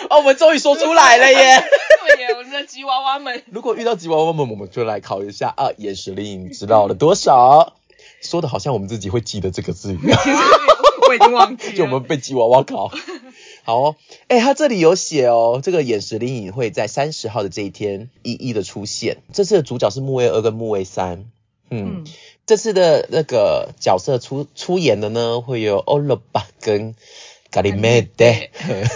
[0.09, 1.63] 哦，我们终于说出来了耶！
[2.05, 7.73] 对耶，我们的吉娃娃们，如果遇到吉娃娃们，我们就来考一下啊，眼实力你知道了多少？
[8.21, 10.37] 说的好像我们自己会记得这个字一样，其实
[11.07, 11.73] 我已经忘记了。
[11.77, 12.91] 就我们被吉娃娃考。
[13.63, 13.95] 好哦，
[14.27, 19.17] 哎、他这里有写哦，这个眼石灵隐会在三十号的这一天一一的出现。
[19.31, 21.25] 这次的主角是木卫二跟木卫三，
[21.69, 22.03] 嗯，嗯，
[22.47, 26.95] 这次的那个角色出出演的呢，会有欧罗巴跟
[27.51, 28.49] 咖喱妹的。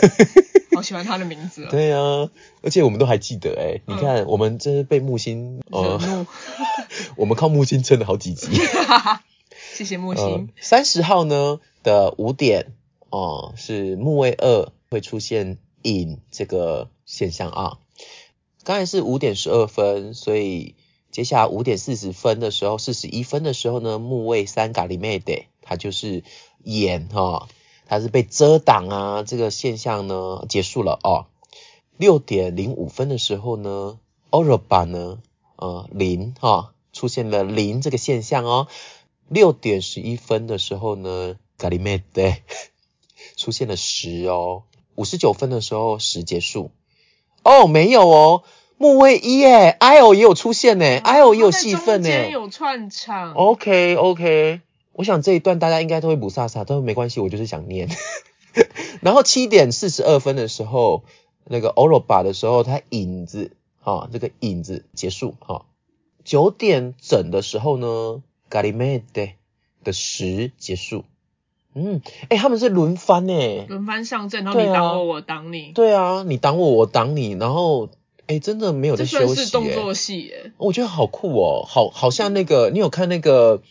[0.76, 1.68] 好喜欢他的名字哦。
[1.70, 2.30] 对啊，
[2.64, 6.26] 而且我们都还记得哎、你看、我们真是被木星呃，怒，
[7.16, 8.47] 我们靠木星撑了好几集。
[9.76, 12.74] 谢谢木呃星。，三十号呢的五点
[13.12, 17.78] 哦、是木卫二会出现影这个现象啊。
[18.64, 20.74] 刚才是五点十二分，所以
[21.12, 26.24] 接下来五点四十分的时候，四十一分的时候呢，木卫三咖喱妹的它就是
[26.64, 27.47] 眼哈、
[27.86, 31.25] 它是被遮挡啊，这个现象呢结束了哦。
[31.97, 35.19] 六点零五分的时候呢 o r o b a 呢，
[35.57, 38.67] 呃零哈、出现了零这个现象哦。
[39.29, 42.36] 六点十一分的时候呢，咖喱妹的
[43.36, 44.63] 出现了十哦。
[44.95, 46.71] 五十九分的时候十结束。
[47.43, 48.43] 哦，没有哦，
[48.77, 52.09] 木卫一耶，I O 也有出现呢，I O 也有戏份呢。
[52.09, 53.34] 中间有串场。
[53.34, 54.61] OK OK，
[54.94, 57.89] 我想这一段大家应该都会补飒飒，都没关系，我就是想念。
[59.02, 61.04] 然后七点四十二分的时候，
[61.46, 65.66] 那个欧罗巴的时候，他影子哈、这个影子结束哈。
[66.24, 69.30] 九、点整的时候呢，咖喱妹的
[69.84, 71.04] 的十结束。
[71.76, 73.66] 嗯，哎、他们是轮番呢。
[73.68, 77.89] 轮番上阵，然后你挡我，我挡你，对啊，你挡我，我挡你，然后
[78.28, 80.54] 哎、真的没有这在休息、算是动哎作戏耶。
[80.58, 83.64] 我觉得好酷哦，好好像那个，你有看那个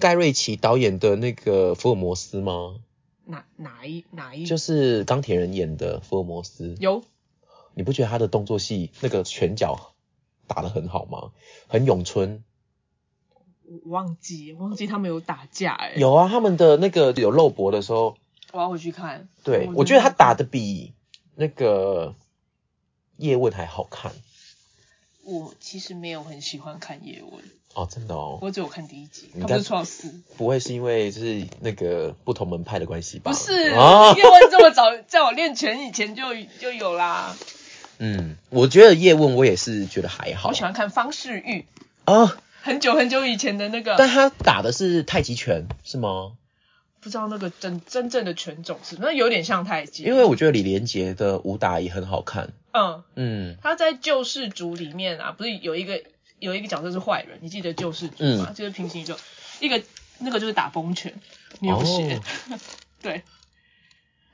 [0.00, 2.80] 盖瑞奇导演的那个福尔摩斯吗？
[3.24, 7.04] 哪哪一哪一就是钢铁人演的福尔摩斯，有
[7.74, 9.94] 你不觉得他的动作戏那个拳脚
[10.48, 11.30] 打得很好吗？
[11.68, 12.42] 很咏春。
[13.62, 15.94] 我忘记忘记他们有打架哎。
[15.96, 18.16] 有啊，他们的那个有肉搏的时候，
[18.52, 19.28] 我要回去看。
[19.44, 20.42] 对我我觉得他打的。
[20.42, 20.94] 的比
[21.36, 22.14] 那个
[23.18, 24.12] 叶问还好看
[25.22, 27.44] 我其实没有很喜欢看叶问，
[27.74, 30.12] 哦，真的哦，我只有看第一集，他不是出到四。
[30.36, 33.30] 不会是因为就是那个不同门派的关系吧？
[33.30, 36.24] 不是，哦叶问这么早， 在我练拳以前就
[36.60, 37.36] 就有啦。
[37.98, 40.48] 嗯，我觉得叶问我也是觉得还好。
[40.48, 41.66] 我喜欢看方世玉，
[42.06, 46.32] 啊，很久很久以前的那个，但他打的是太极拳是吗？
[47.02, 50.02] 不知道那个真真正的拳种是，那有点像太极。
[50.02, 52.50] 因为我觉得李连杰的武打也很好看。
[52.72, 56.02] 嗯，嗯，他在救世主里面啊，不是有一个
[56.40, 58.46] 有一个角色是坏人，你记得救世主吗？
[58.48, 59.16] 嗯就是平行宇宙，
[59.60, 59.82] 一个
[60.18, 61.14] 那个就是打风拳，
[61.60, 62.20] 牛血，
[62.50, 62.58] 哦
[63.00, 63.22] 对，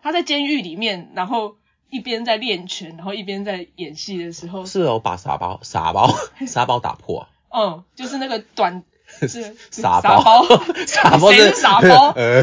[0.02, 1.56] 他在监狱里面，然后
[1.90, 6.14] 一边在练拳，然后一边在演戏的时候，是哦，把沙包沙包
[6.46, 7.28] 沙包打破啊。
[7.56, 8.82] 嗯，就是那个短。
[9.28, 12.42] 是傻包包，傻包谁是傻包呃，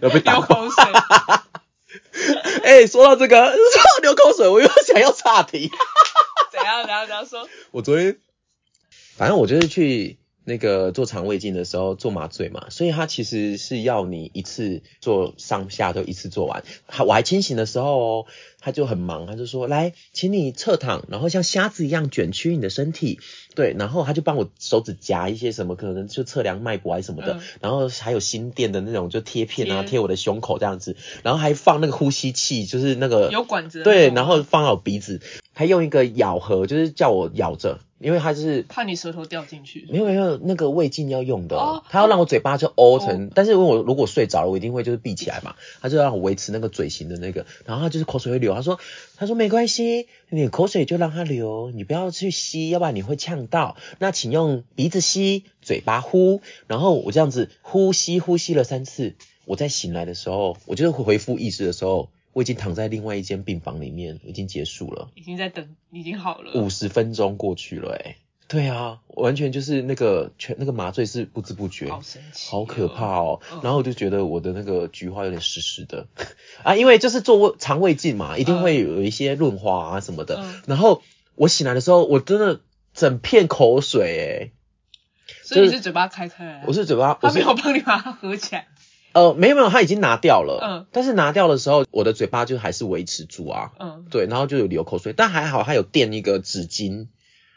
[0.00, 0.82] 要被打流口水。
[2.64, 3.54] 哎、说到这个
[4.00, 5.70] 流口水，我又想要岔题。
[6.50, 6.80] 怎样？
[6.84, 7.06] 怎样？
[7.06, 7.46] 怎样说？
[7.70, 8.16] 我昨天，
[9.16, 16.64] 反正我就是去那个做肠胃镜的时候做麻醉嘛，所以他其实是要你一次做上下都一次做完。
[16.86, 18.26] 还我还清醒的时候哦，
[18.64, 23.20] 他就很忙，他就说来，请你侧躺，然后像瞎子一样卷曲你的身体，
[23.54, 27.40] 对，然后他就帮我手指夹一些什么，可能就测量脉搏还是什么的，嗯。
[27.62, 29.94] 然后还有心电的那种就贴片啊，贴。
[29.94, 35.20] 贴我的胸口这样子，然后还放那个呼吸器，就是那个有管子对，然后放到鼻子，
[35.52, 39.86] 还用一个咬合，就是叫我咬着，因为他是怕你舌头掉进去。
[39.88, 48.78] 没有没有那个胃镜要用的，哦他要让我嘴巴就凹成，但是问我如果睡着了，我一定会就是闭起来嘛，他就让我维持那个嘴型的那个，然后他就是口水会流，他说
[49.16, 65.10] 他说没关系，你口水就让它流，你不要去吸，要不然你会呛到，那请用鼻子吸，嘴巴呼，然后我这样子呼吸呼吸了三次，我在醒来的时候，我就是回复意识的时候，我已经躺在另外一间病房里面，已经结束了。
[65.14, 66.60] 已经在等，已经好了。
[66.60, 68.16] 五十分钟过去了、欸，
[68.46, 73.18] 对啊，完全就是那个全那个麻醉是不知不觉，好神奇、好可怕。
[73.18, 73.40] 哦。
[73.52, 76.06] 嗯然后我就觉得我的那个菊花有点湿湿的
[76.62, 80.40] 啊，因为就是做胃肠胃镜嘛，一定会有一些润滑啊什么的。
[80.42, 81.02] 嗯然后
[81.36, 82.60] 我醒来的时候，我真的
[82.92, 84.52] 整片口水、欸，
[85.42, 88.68] 所以你是嘴巴开开来、啊，我是嘴巴，我没有帮你把它合起来。
[89.14, 90.60] 呃，没有没有，他已经拿掉了。
[90.62, 93.70] 嗯但是拿掉的时候，我的嘴巴就还是维持住啊。
[93.78, 97.08] 嗯，对，然后就有流口水，但还好它有垫一个纸巾，你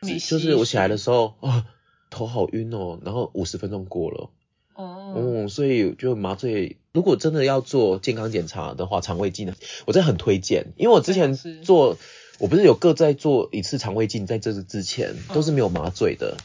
[0.02, 1.66] 就是我起来的时候，啊，
[2.10, 4.30] 头好晕哦，然后五十分钟过了，
[4.76, 6.78] 哦，嗯，所以就麻醉。
[6.94, 11.98] 如果真的要做健康检查的话，肠胃镜呢，我真的很推荐，因为我之前做，
[12.40, 16.38] 我不是有各在做一次肠胃镜，在这个之前嗯都是没有麻醉的，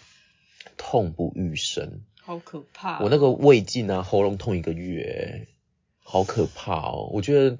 [0.76, 2.00] 痛不欲生。
[2.20, 3.00] 好可怕哦。
[3.04, 5.48] 我那个胃镜啊，喉咙痛一个月，
[6.02, 7.08] 好可怕哦。
[7.12, 7.58] 我觉得，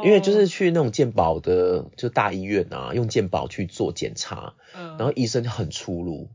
[0.00, 6.28] 哦，因为就是去那种健保的，就大医院啊，用健保去做检查，嗯，然后医生就很粗鲁，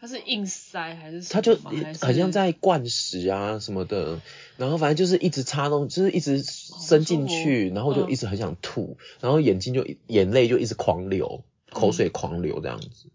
[0.00, 4.20] 他是硬塞还是什他就好像在灌食啊什么的，
[4.56, 13.10] 然后反正就是一直插东，就是一直伸进去，然后就嗯一直很想吐，然后眼睛就眼泪就一直狂流，口嗯水狂流这样子，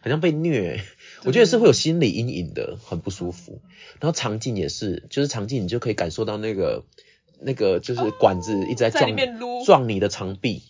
[0.00, 0.82] 好像被虐，
[1.24, 3.60] 我觉得是会有心理阴影的，很不舒服。
[4.00, 6.84] 然后肠镜也是，就是肠镜你就可以感受到那个
[7.40, 10.62] 那个就是管子一直在在撞撞你的肠壁，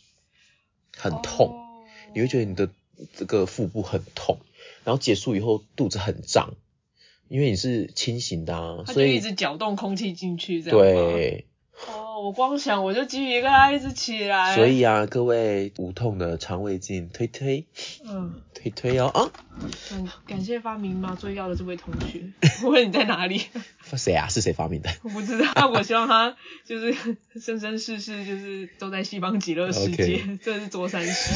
[0.97, 1.49] 很痛。
[1.49, 1.65] 哦
[2.15, 2.71] 你会觉得你的
[3.15, 4.39] 这个腹部很痛，
[4.83, 6.55] 然后结束以后肚子很胀，
[7.29, 10.79] 因为你是清醒的啊，所以一直搅动空气进去，这样。
[10.79, 11.47] 对，
[12.19, 14.57] 哦，我光想我就鸡皮疙瘩一直起来。
[14.57, 17.65] 所以啊，各位无痛的肠胃镜推推
[18.05, 19.31] 嗯，推推哦啊，
[19.89, 22.23] 感感谢发明麻醉药的这位同学。
[22.65, 23.43] 我问你在哪里？
[23.97, 24.27] 谁啊？
[24.29, 24.91] 是谁发明的？
[25.05, 26.93] 我不知道，我希望他就是
[27.41, 31.35] 生生世世就是都在西方极乐世界这是卓山市。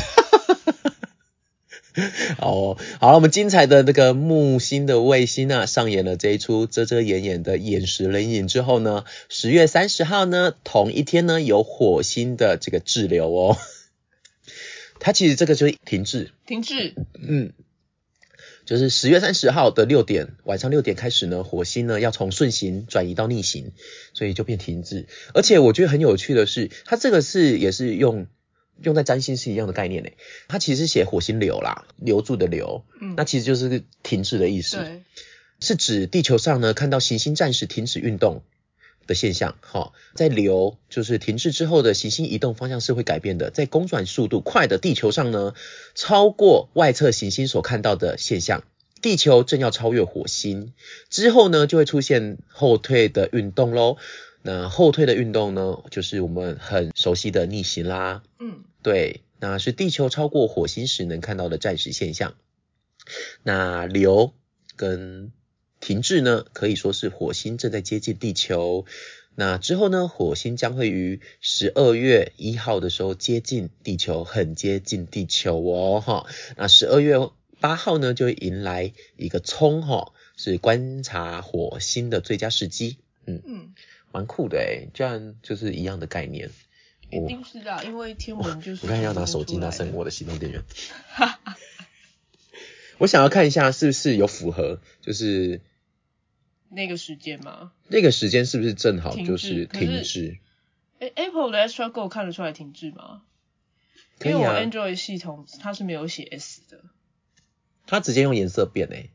[2.39, 13.59] 好哦，好了，我们精彩的那个木星的卫星啊，上演了这一出遮遮掩掩的眼食人影之后呢，十月三十号呢，同一天呢，有火星的这个滞留哦，
[15.01, 17.53] 它其实这个就是停滞，停滞，嗯，
[18.65, 23.73] 就是十月三十号的六点，晚上六点开始呢，火星呢要从顺行转移到逆行，
[24.15, 25.07] 所以就变停滞。
[25.35, 28.29] 而且我觉得很有趣的是，它这个是也是用
[28.83, 30.17] 用在占星是一样的概念诶，
[30.49, 33.15] 它其实写火星流啦，留住的留，嗯。
[33.17, 34.79] 那其实就是停滞的意思，
[35.61, 38.43] 是指地球上呢看到行星暂时停止运动。
[39.05, 45.55] 的现象，哈，在流就是停滞之后的行星移动方向是会改变的，在公转速度快的地球上呢，
[45.97, 48.63] 超过外侧行星所看到的现象，
[49.03, 50.73] 地球正要超越火星，
[51.11, 53.97] 之后呢就会出现后退的运动喽。
[54.43, 58.23] 那后退的运动呢，就是我们很熟悉的逆行啦。
[58.39, 62.35] 嗯，对，那是地球超过火星时能看到的暂时现象。
[63.43, 64.35] 那流
[64.77, 65.33] 跟
[65.81, 68.85] 停滞呢，可以说是火星正在接近地球。
[69.35, 76.27] 那之后呢，火星将会于十二月一号的时候接近地球，很接近地球哦，哈。
[76.57, 77.17] 那十二月
[77.61, 82.99] 八号呢，就会迎来一个冲，哈，是观察火星的最佳时机。
[83.27, 83.75] 嗯，嗯，
[84.13, 86.51] 蛮酷的诶，这样就是一样的概念。
[87.13, 88.87] 一定是的，因为天文就是。
[88.87, 90.05] 我刚才要拿手机拿胜我。
[90.05, 90.63] 的行动电源。
[92.99, 95.61] 我想要看一下是不是有符合，就是
[96.69, 97.73] 那个时间吗？
[97.89, 100.39] 那个时间是不是正好就是停滞？
[101.01, 103.23] 诶 a p p l e 的 Extra Go 看得出来停滞吗？
[104.25, 106.85] 因为我啊，Android 系统它是没有写 S 的，
[107.87, 109.11] 它直接用颜色变诶。
[109.11, 109.12] 它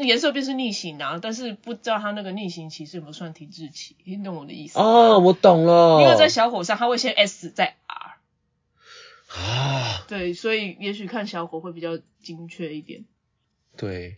[0.00, 4.78] 颜色便是逆行啊，但是不知道它那个逆行期是有没有算停滞期，你懂我的意思？
[4.78, 6.00] 哦，我懂了。
[6.02, 8.18] 因为在小火上，它会先 S 再 R，
[9.40, 13.04] 啊，对，所以也许看小火会比较精确一点。
[13.76, 14.16] 对，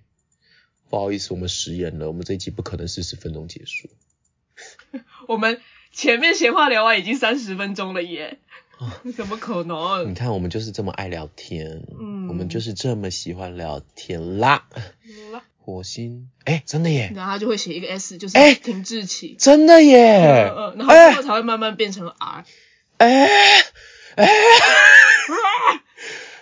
[0.89, 3.89] 不好意思，我们食言了，我们这一集不可能四十分钟结束。
[5.29, 5.61] 我们
[5.93, 8.39] 前面闲话聊完已经三十分钟了耶，
[8.79, 10.14] 哦 怎么可能你？
[10.14, 14.66] 看，我们就是这么爱聊天，嗯我们就是这么喜欢聊天啦。
[15.67, 19.35] 火星，哎，真的耶，然后它就会写一个 S，就是哎停滞期。
[19.37, 22.45] 真的耶，嗯嗯，然后哎之后才会慢慢变成 R。
[22.99, 23.27] 哎
[24.14, 24.29] 哎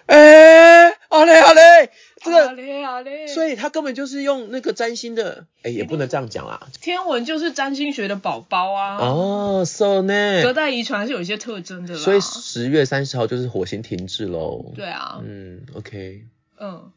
[0.07, 1.91] 哎，好嘞好嘞，
[2.22, 6.68] 这好个，嘞好嘞，所以他根本就是用那个占星的，哎，也不能这样讲啦。
[6.83, 8.99] 天文就是占星学的宝宝啊。
[8.99, 12.01] 哦，so 隔，代遗传还是有一些特征的啦。
[12.01, 14.72] 所以十月三十号就是火星停滞喽。
[14.77, 16.27] 对啊，嗯，OK，
[16.61, 16.93] 嗯，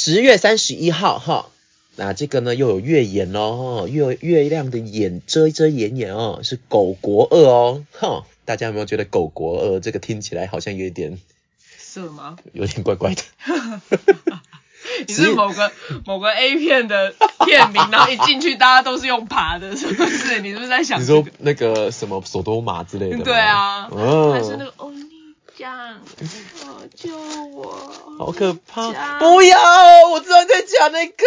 [0.00, 1.46] 十月三十一号哈。
[1.96, 11.18] 那这个呢又有月眼哦，月月亮的眼遮遮掩掩哦，是狗国二哦，哈，大家有没有觉得狗国二这个听起来好像有一点
[11.76, 12.36] 色吗？
[12.52, 13.22] 有点怪怪的？
[15.08, 15.72] 你是某个
[16.04, 17.12] 某个 A 片的
[17.44, 20.40] 片名，然后一进去大家都是用爬的，是不是？
[20.42, 21.22] 你是不是在想、你这个？
[21.24, 23.24] 说那个什么索多玛之类的吗？
[23.24, 25.02] 对啊，嗯，还是那个欧尼
[25.56, 25.96] 酱，哦，
[27.00, 27.16] 救
[27.52, 27.92] 我！
[28.18, 29.20] 好可怕！
[29.20, 29.56] 不要，
[30.10, 31.24] 我知道你在讲那个。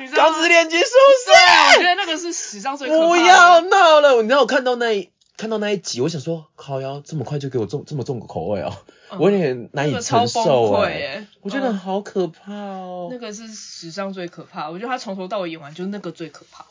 [0.00, 0.86] 你在钢之炼金术
[1.26, 3.08] 对，我，觉得那个是史上最可怕的。
[3.08, 4.22] 不要闹了！
[4.22, 8.74] 你知道我看到那一看到那一集，我想说，靠呀这么快就给我重这么重个口味哦，
[9.10, 13.08] 嗯我有点难以承受哎、哎、我觉得嗯好可怕哦。
[13.10, 16.64] 那个是史上最可怕，我觉得他从头到尾演完就那个最可怕。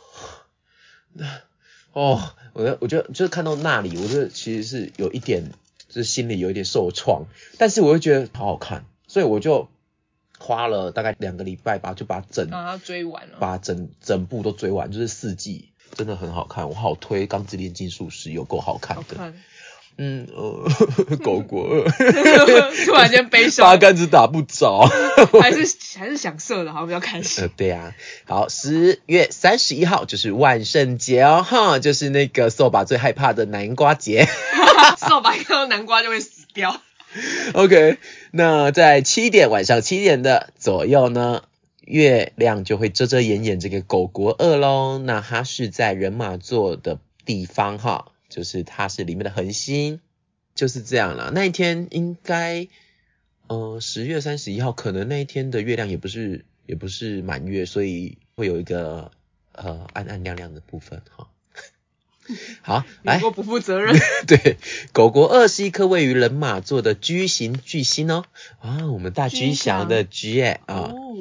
[1.93, 2.19] 哦，
[2.53, 5.51] 我我觉得就是看到那里，我觉得其实是有一点，
[5.95, 7.23] 就是心里有一点受创，
[7.57, 9.69] 但是我又觉得好好看，所以我就
[10.37, 13.37] 花了大概两个礼拜吧，就把整、把它追完了。
[13.39, 19.03] 把整整部都追完，就是四季，真的很好看，我好推《钢之炼金术师》，有够好看的。
[19.03, 19.41] 好看，
[19.97, 20.69] 嗯呃，
[21.23, 21.85] 狗国
[22.85, 24.85] 突然间悲伤八，竿子打不着。
[25.41, 27.93] 还是还是想射的，好像比较开呃心。，对啊，
[28.25, 34.27] 好，十月三十一号就是万圣节哦，哈，就是那个扫把最害怕的南瓜节。
[34.97, 36.81] 扫把看到南瓜就会死掉。
[37.53, 37.97] OK，
[38.31, 41.43] 那在七点晚上七点的左右呢，
[41.85, 44.97] 月亮就会遮遮掩掩这个狗国二喽。
[44.97, 50.01] 那它是在人马座的地方哈，就是它是里面的恒星，
[50.55, 51.31] 就是这样了。
[51.33, 52.67] 那一天应该，
[53.47, 59.11] 呃，十月三十一号，可能那一天的月亮也不是也不是满月，所以会有一个
[59.53, 61.29] 呃暗暗亮亮的部分哈。
[62.61, 63.95] 好，来不负责任。
[64.27, 64.57] 对，
[64.91, 68.25] 狗狗二是一颗位于人马座的巨型巨星哦。
[68.59, 70.91] 啊，我们大巨祥的巨哎啊。
[70.91, 71.15] 哦，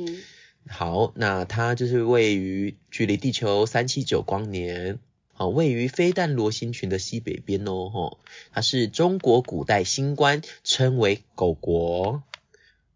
[0.66, 4.98] 好，那它就是位于距离地球三七九光年，
[5.34, 7.90] 好，位于飞弹罗星群的西北边哦。
[7.90, 8.18] 吼，
[8.52, 12.22] 它是中国古代新官，称为狗国。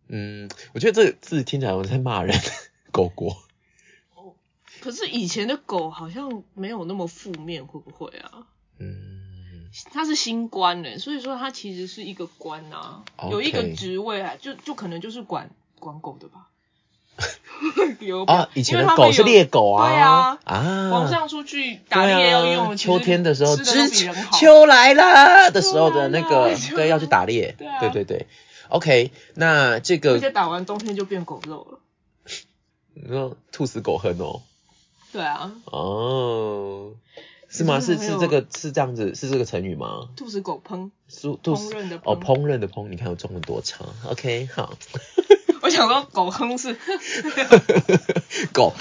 [0.07, 2.41] 嗯，我觉得这个字听起来我在骂人，
[2.91, 3.31] 狗国。
[4.15, 4.35] 哦
[4.81, 8.47] 可是以前的狗好像没有那么负面，会不会啊？
[8.79, 16.49] 嗯，它是新官呢，所以说它其实是一个官啊有一个职位啊，就就可能就是管管狗的吧。
[18.01, 19.89] 有啊，以前的狗是猎狗啊。
[19.89, 23.57] 对啊啊，皇上出去打猎要用，秋天的时候。
[23.57, 28.27] 秋来了的时候的那个对，要去打猎，对啊对对对。
[28.69, 31.79] OK，那这而个且打完冬天就变狗肉了。
[32.95, 34.43] 你说兔死狗烹哦，
[35.13, 36.93] 对啊，哦，
[37.49, 37.81] 是吗？
[37.81, 40.09] 是是这个是这样子，是这个成语吗？
[40.17, 42.41] 兔死狗烹，烹饪的哦，烹。
[42.41, 44.75] 烹饪的烹，你看我中了多长？OK，好，
[45.69, 46.79] 我想说狗哼是
[48.55, 48.75] 狗，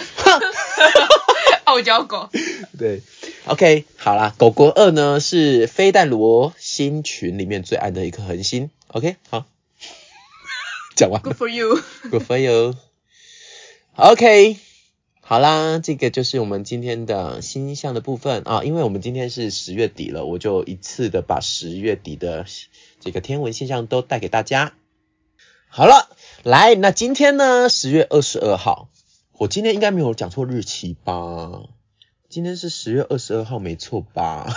[1.65, 2.29] 傲娇狗。
[2.79, 3.01] 对
[3.45, 8.69] ，OK，好啦，狗狗二呢是飞弹罗星群里面最暗的一颗恒星。
[8.87, 9.45] OK，好，
[10.95, 11.77] 讲完 Good for you。
[12.09, 12.75] ，Good for you。
[13.95, 14.55] OK，
[15.19, 18.63] 好啦，这个就是我们今天的星象的部分啊。
[18.63, 22.45] 因为我们今天是十月底了，我就一次的把十月底的
[23.01, 24.71] 这个天文现象都带给大家。
[25.69, 26.07] 好了，
[26.47, 28.87] 来，那今天呢，十月二十二号，
[29.37, 31.63] 我今天应该没有讲错日期吧？
[32.29, 34.47] 今天是十月二十二号，没错吧？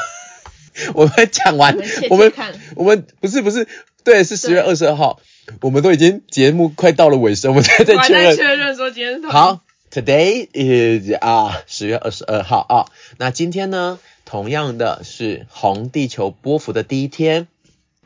[0.94, 1.76] 我们讲完，
[2.08, 3.66] 我们看我们不是不是，
[4.04, 5.18] 对，是十月二对十二号，
[5.62, 8.36] 我们都已经节目快到了尾声，我们再再我还确认。
[8.36, 9.60] 在确认说今天是好
[9.90, 12.86] ，Today is 啊十月二十二号啊。
[13.18, 17.48] 那今天呢，同样的是红地球波幅的第一天。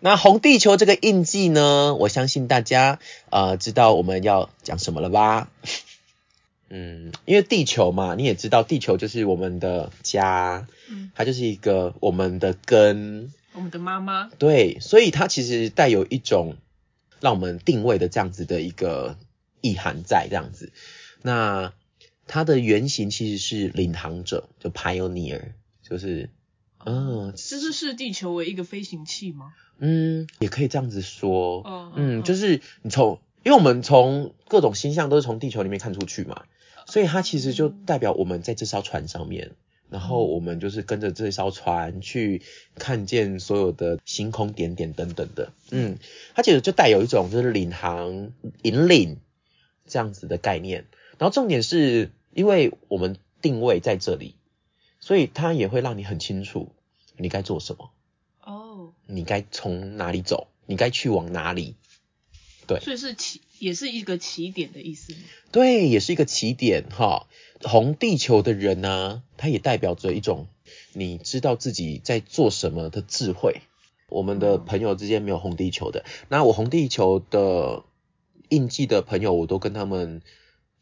[0.04, 2.98] 那红地球这个印记呢，我相信大家
[3.30, 5.48] 呃知道我们要讲什么了吧？
[6.68, 14.28] 嗯，因为地球嘛，你也知道，地球就是我们的家，嗯它就是一个我们的根，我们的妈妈。
[14.38, 16.56] 对，所以它其实带有一种
[17.20, 19.16] 让我们定位的这样子的一个
[19.62, 20.70] 意涵在这样子。
[21.22, 21.72] 那
[22.26, 25.52] 它的原型其实是领航者，就 pioneer，
[25.82, 26.28] 就是
[26.86, 29.54] 嗯这是视地球为一个飞行器吗？
[29.78, 31.62] 嗯，也可以这样子说。
[31.66, 36.44] 嗯嗯，就是你从，因为我们从各种星象都是从地球里面看出去嘛，
[36.86, 39.52] 所以它其实就代表我们在这艘船上面，
[39.90, 42.42] 然后我们就是跟着这艘船去
[42.76, 45.52] 看见所有的星空点点等等的。
[45.70, 45.98] 嗯，
[46.34, 48.32] 它其实就带有一种就是领航
[48.62, 49.18] 引领
[49.86, 50.86] 这样子的概念。
[51.18, 54.34] 然后重点是因为我们定位在这里，
[55.04, 56.72] 所以它也会让你很清楚
[57.18, 57.90] 你该做什么。
[58.42, 61.76] 哦，你该从哪里走，你该去往哪里。
[62.66, 65.18] 对所以是起，也是一个起点的意思吗？
[65.52, 67.26] 对，也是一个起点哈。
[67.60, 70.46] 红地球的人呢、它也代表着一种
[70.94, 73.60] 你知道自己在做什么的智慧。
[74.08, 77.84] 我们的朋友之间没有红地球的，那我红地球的
[78.48, 80.22] 印记的朋友，我都跟他们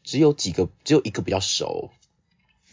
[0.01, 1.89] 只有几个，只有一个比较熟。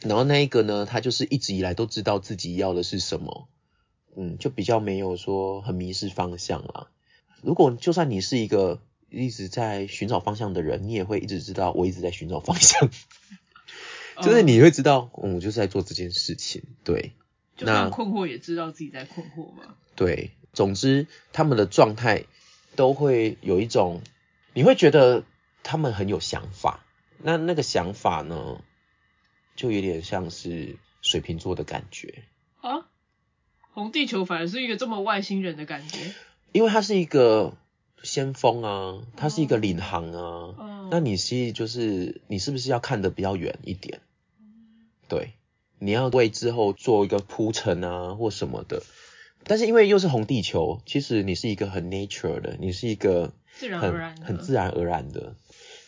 [0.03, 3.48] 然后那一个呢，他就是一直以来都知道自己要的是什么，
[4.16, 6.88] 嗯，就比较没有说很迷失方向啦。
[7.42, 8.80] 如果就算你是一个
[9.11, 12.88] 一直在寻找方向的人，你也会一直知道我一直在寻找方向。
[14.22, 17.12] 就是你会知道，嗯，我就是在做这件事情，对。
[17.57, 19.74] 就算困惑也知道自己在困惑嘛。
[19.94, 22.24] 对，总之他们的状态
[22.74, 24.01] 都会有一种，
[24.55, 25.24] 你会觉得
[25.62, 26.86] 他们很有想法。
[27.18, 28.62] 那那个想法呢，
[29.57, 32.24] 就有点像是水瓶座的感觉
[32.61, 32.86] 啊。
[33.72, 36.14] 红地球反而是一个这么外星人的感觉，
[36.53, 37.57] 因为他是一个
[38.03, 40.88] 先锋啊，他是一个领航啊。
[40.90, 44.01] 那你是就是你是不是要看得比较远一点？
[45.09, 45.32] 对。
[45.82, 48.82] 你要为之后做一个铺陈啊，或什么的，
[49.44, 53.32] 但是因为又是红地球，其实你是一个很 nature 的，你是一个
[53.80, 55.34] 很很自然而然的，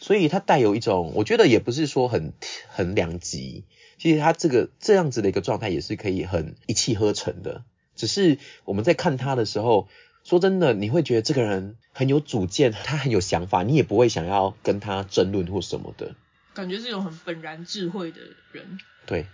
[0.03, 2.33] 所以它带有一种，我觉得也不是说很
[2.67, 3.63] 很两极，
[3.99, 7.63] 其实它这个这样子的一个状态也是可以很一气呵成的，
[7.95, 9.87] 只是我们在看他的时候，
[10.25, 16.17] 说真的，你会觉得这个人很有主见，他很有想法，你也不会想要跟他争论或什么的，
[16.53, 18.19] 感觉是一种很本然智慧的
[18.51, 19.27] 人，对。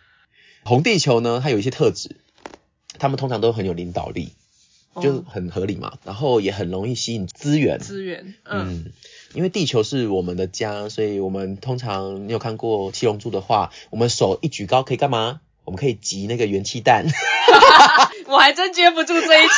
[0.65, 2.17] 红地球呢，它有一些特质，
[2.99, 4.35] 他们通常都很有领导力，
[5.01, 7.79] 就很合理嘛，然后也很容易吸引资源。
[7.79, 8.93] 资源，嗯，
[9.35, 15.41] 因为地球是我们的家，所以我们通常你有看过七龙珠的话，我们手一举高可以干嘛？
[15.65, 17.05] 我们可以集那个元气弹。
[18.27, 19.53] 我还真接不住这一球，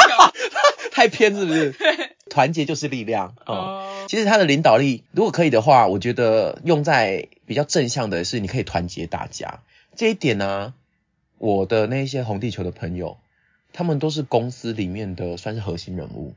[0.92, 1.74] 太偏是不是？
[2.28, 4.04] 团结就是力量哦。
[4.08, 9.60] 其实他的领导力，如果可以的话，我觉得用在比较正向的是，你可以团结大家
[9.96, 10.74] 这一点呢。
[11.38, 13.16] 我的那些红地球的朋友，
[13.72, 16.34] 他们都是公司里面的算是核心人物。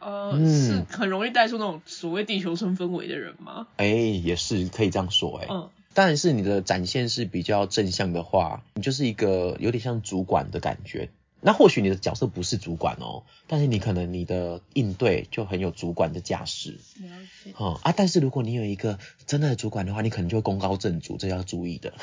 [0.00, 3.66] 呃，是很容易带出那种所谓地球村氛围的人吗？
[3.76, 5.46] 哎，也是可以这样说，哎。
[5.50, 5.70] 嗯。
[5.94, 11.10] 但是你的展现是比较正向的话，你就是一个有点像主管的感觉。
[11.40, 16.78] 那或许你的角色不是主管哦，但是你可能你的应对就很有主管的架势。
[17.00, 17.08] 了
[17.42, 17.52] 解。
[17.56, 21.94] 哦啊，但是如果你有一个真的主管的话，你可能就功高震主，这要注意的。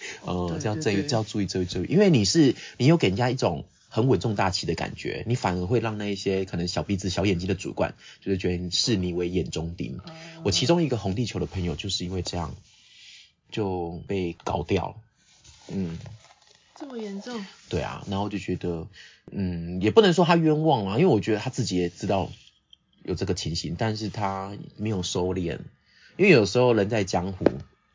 [0.24, 9.98] 呃，这样这这要注意注意注意，因为你是你有给人家一种很稳重大气的感觉，你反而会让那一些可能小鼻子小眼睛的主管，就是觉得视你为眼中钉。
[10.44, 12.54] 我其中一个红地球的朋友就是因为这样
[13.50, 14.94] 就被搞掉了，
[15.68, 15.98] 嗯，
[16.76, 17.44] 这么严重？
[17.68, 18.86] 对啊，然后就觉得，
[19.32, 22.30] 嗯，也不能说他冤枉啊，因为我觉得他自己也知道
[23.02, 25.58] 有这个情形，但是他没有收敛，
[26.16, 27.44] 因为有时候人在江湖。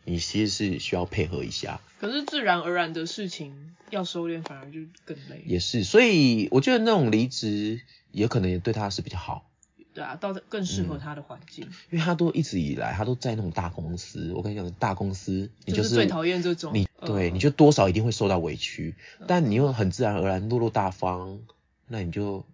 [0.06, 5.44] 你其实是需要配合一下，可是自然而然的事情要收敛，反而就更累。
[5.46, 7.82] 也是，所以我觉得那种离职
[8.12, 9.50] 也可能也对他是比较好。
[9.94, 11.66] 对啊，到更适合他的环境。
[11.92, 14.34] 因为他都一直以来，他都在那种大公司。
[14.34, 16.74] 我跟你讲，大公司你就是最讨厌这种。
[16.74, 18.96] 你对，你就多少一定会受到委屈，
[19.28, 21.40] 但你又很自然而然落落大方，
[21.88, 22.46] 那你就。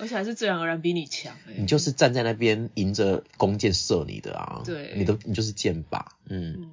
[0.00, 6.70] 而且还是自然而然比你强，你就是站在那边迎着弓箭射你的啊，对，你都你就是箭靶，嗯，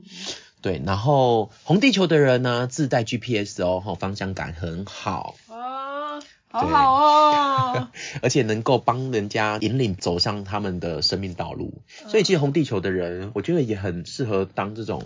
[0.62, 5.36] 对，然后红地球的人呢自带 GPS 哦，哈，方向感很好。
[5.50, 6.20] 啊，
[6.50, 7.90] 好好哦，
[8.24, 15.04] 而且能够帮人家引领走上他们的生命道路，所以其实红地球的人，我觉得也很适合当这种，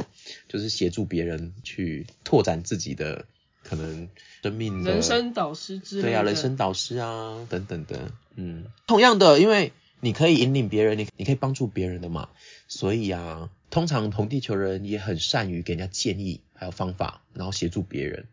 [0.48, 3.26] 就是协助别人去拓展自己的。
[3.72, 4.10] 可能
[4.44, 12.28] 生命人生导师之类的，对啊，人生导师啊，等等的，嗯，同样的，因为你可以引领别人，你你可以帮助别人的嘛，
[12.68, 18.26] 所以啊，通常同地球人也很善于给人家建议，还有方法，然后协助别人，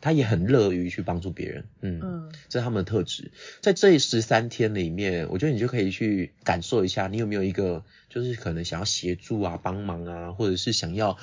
[0.00, 3.32] 他也很乐于去帮助别人，嗯，嗯，这是他们的特质。
[3.60, 11.18] 在这十三天里面，我觉得你就可以去感受一下，你有没有一个就是可能想要协助啊、帮忙啊，或者是想要。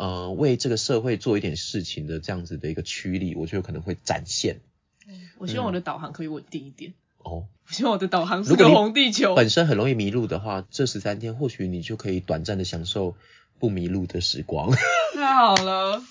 [0.00, 4.60] 呃，为这个社会做一点事情的这样子的一个驱力，我觉得可能会展现。
[5.06, 6.94] 嗯，我希望我的导航可以稳定一点。
[7.18, 9.34] 哦，我希望我的导航是个红地球。
[9.34, 13.14] 本身很容易迷路的话，这十三天或许你就可以短暂的享受
[13.58, 14.70] 不迷路的时光。
[15.12, 16.02] 太好了，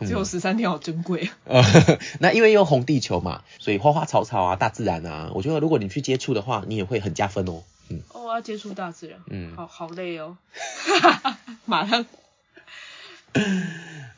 [0.00, 1.62] 只有十三天好珍贵啊。
[2.18, 7.62] 那因为用红地球嘛，所以花花草草啊，大自然啊，我觉得如果你去接触的话，你也会很加分哦。
[7.90, 10.38] 嗯，哦，我要接触大自然，嗯，好好累哦。
[10.86, 12.06] 哈哈，马上。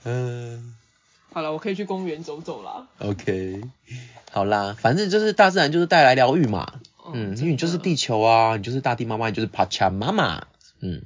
[0.05, 0.75] 嗯，
[1.33, 2.89] 好了，我可以去公园走走了。
[2.99, 3.63] OK，
[4.31, 6.81] 好啦，反正就是大自然就是带来疗愈嘛。
[7.13, 10.47] 嗯，因为你就是地球啊，你就是大地妈妈，你就是帕恰妈妈。
[10.81, 11.03] 嗯，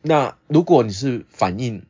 [0.00, 1.84] 那如果你是反应，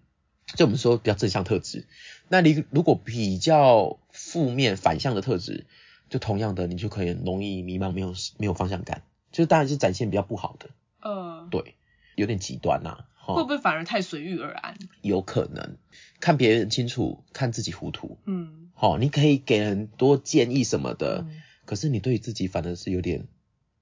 [0.57, 1.85] 就我们说比较正向特质，
[2.29, 5.67] 那你如果比较负面反向的特质，
[6.09, 10.71] 就同样的，你就可以容易迷茫，没有没有方向感，就是当然是展现比较不好的。
[11.03, 11.75] 嗯，对，
[12.15, 13.05] 有点极端呐。
[13.35, 14.79] 会不会反而太随遇而安？
[15.03, 15.77] 有可能，
[16.21, 18.19] 看别人清楚，看自己糊涂。
[18.25, 21.27] 嗯，好，你可以给很多建议什么的，
[21.65, 23.27] 可是你对自己反而是有点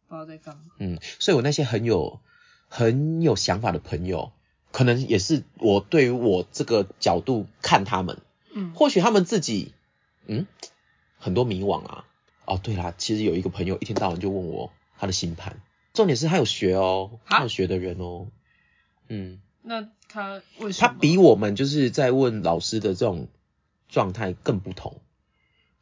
[0.08, 0.62] 不知道在干嘛。
[0.78, 2.20] 嗯，所以我那些很有
[2.68, 4.32] 很有想法的朋友，
[4.72, 8.18] 可能也是我对于我这个角度看他们，
[8.54, 9.72] 嗯，或许他们自己，
[10.26, 10.46] 嗯，
[11.18, 12.04] 很多迷惘啊。
[12.44, 15.60] 哦，对啦，其实有一个朋友一天到晚就问我他的星盘，
[15.92, 18.28] 重点是他有学哦，他有学的人哦，
[19.08, 23.28] 嗯，那他为什么他比我们就是在问老师的这种
[23.88, 25.00] 状态更不同。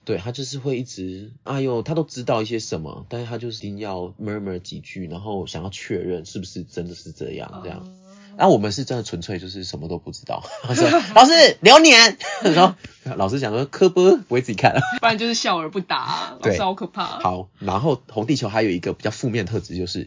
[0.05, 7.91] 对他就是会一直，哎呦，他都知道一些什么，但是他就是一定要 murmur 几句，然后想要确认是不是真的是这样这样。
[8.37, 10.43] 然后我们是真的纯粹就是什么都不知道。
[10.75, 12.75] 说老师流年， 然后
[13.17, 17.21] 老师讲说科波不会自己看， 不然就是笑而不答，老师，好可怕。
[17.21, 20.01] 好，然后红地球还有一个比较负面特质，就是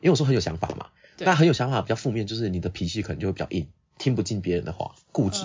[0.00, 0.86] 因为我说很有想法嘛，
[1.18, 3.68] 但很有想法比较负面，就是你的脾气可能就会比较硬，
[3.98, 5.44] 听不进别人的话，固执，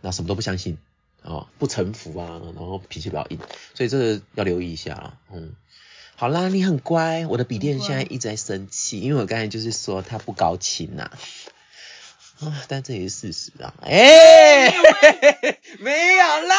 [0.00, 0.78] 那什么都不相信。
[1.24, 3.38] 哦，不臣服啊，然后脾气比较硬，
[3.74, 5.54] 所以这个要留意一下啊嗯，
[6.16, 11.12] 好啦，你很乖，我的笔电现在一直在生气，因为我刚才就是说它不高清呐。
[12.42, 13.72] 啊，但这也是事实啊。
[13.82, 14.74] 哎，
[15.78, 16.56] 没有啦。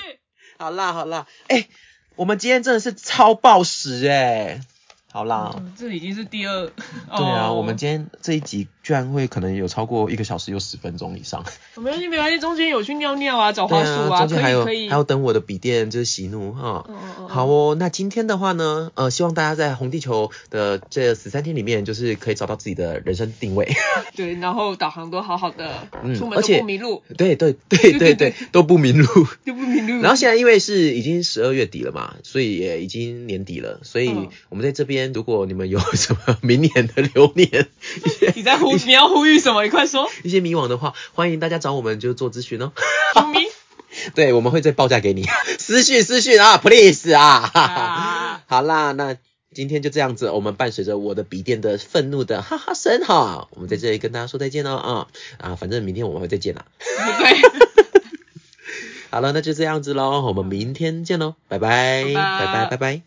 [0.58, 1.68] 好啦好啦，哎，
[2.16, 4.62] 我们今天真的是超暴食哎。
[5.12, 6.70] 好啦，这已经是第二。
[7.16, 11.44] 对啊，我们今天这一集居然会可能有超过一个小时，有十分钟以上。
[11.76, 14.88] 没关系，没关系，中间有去尿尿啊， 找花束啊，可以可以。
[14.88, 16.84] 还有等我的笔电就是喜怒哈。
[16.88, 17.28] 嗯嗯嗯。
[17.28, 23.68] 好哦，那今天的话呢，呃，希望大家在红地球的这十三天里面，就是可以找到自己的人生定位。
[24.14, 27.02] 对，然后导航都好好的，出门都不迷路。
[27.18, 29.04] 对对对对对，都不迷路。
[29.44, 30.02] 都不迷路。
[30.02, 34.14] 然后现在因为是已经十二月底了嘛，所以也已经年底了，所以
[34.48, 34.99] 我们在这边。
[35.08, 37.68] 如果你们有什么明年的流年，
[38.34, 39.62] 你在呼你要呼吁什么？
[39.64, 40.10] 你快说。
[40.22, 42.72] 一些迷惘的话，欢迎大家找我们就做咨询哦。
[43.32, 43.40] 迷？
[44.14, 45.26] 对，我们会再报价给你。
[45.58, 48.42] 私讯私讯啊，please 啊。
[48.46, 49.16] 好啦，那
[49.52, 55.08] 今天就这样子，我们伴随着我的笔电的愤怒的哈哈声哈，我们在这里跟大家说再见喽啊
[55.38, 56.64] 啊，反正明天我们会再见啦。
[57.18, 57.36] 对。
[59.10, 63.02] 好了，那就这样子喽，我们明天见喽，拜拜，拜拜，拜拜。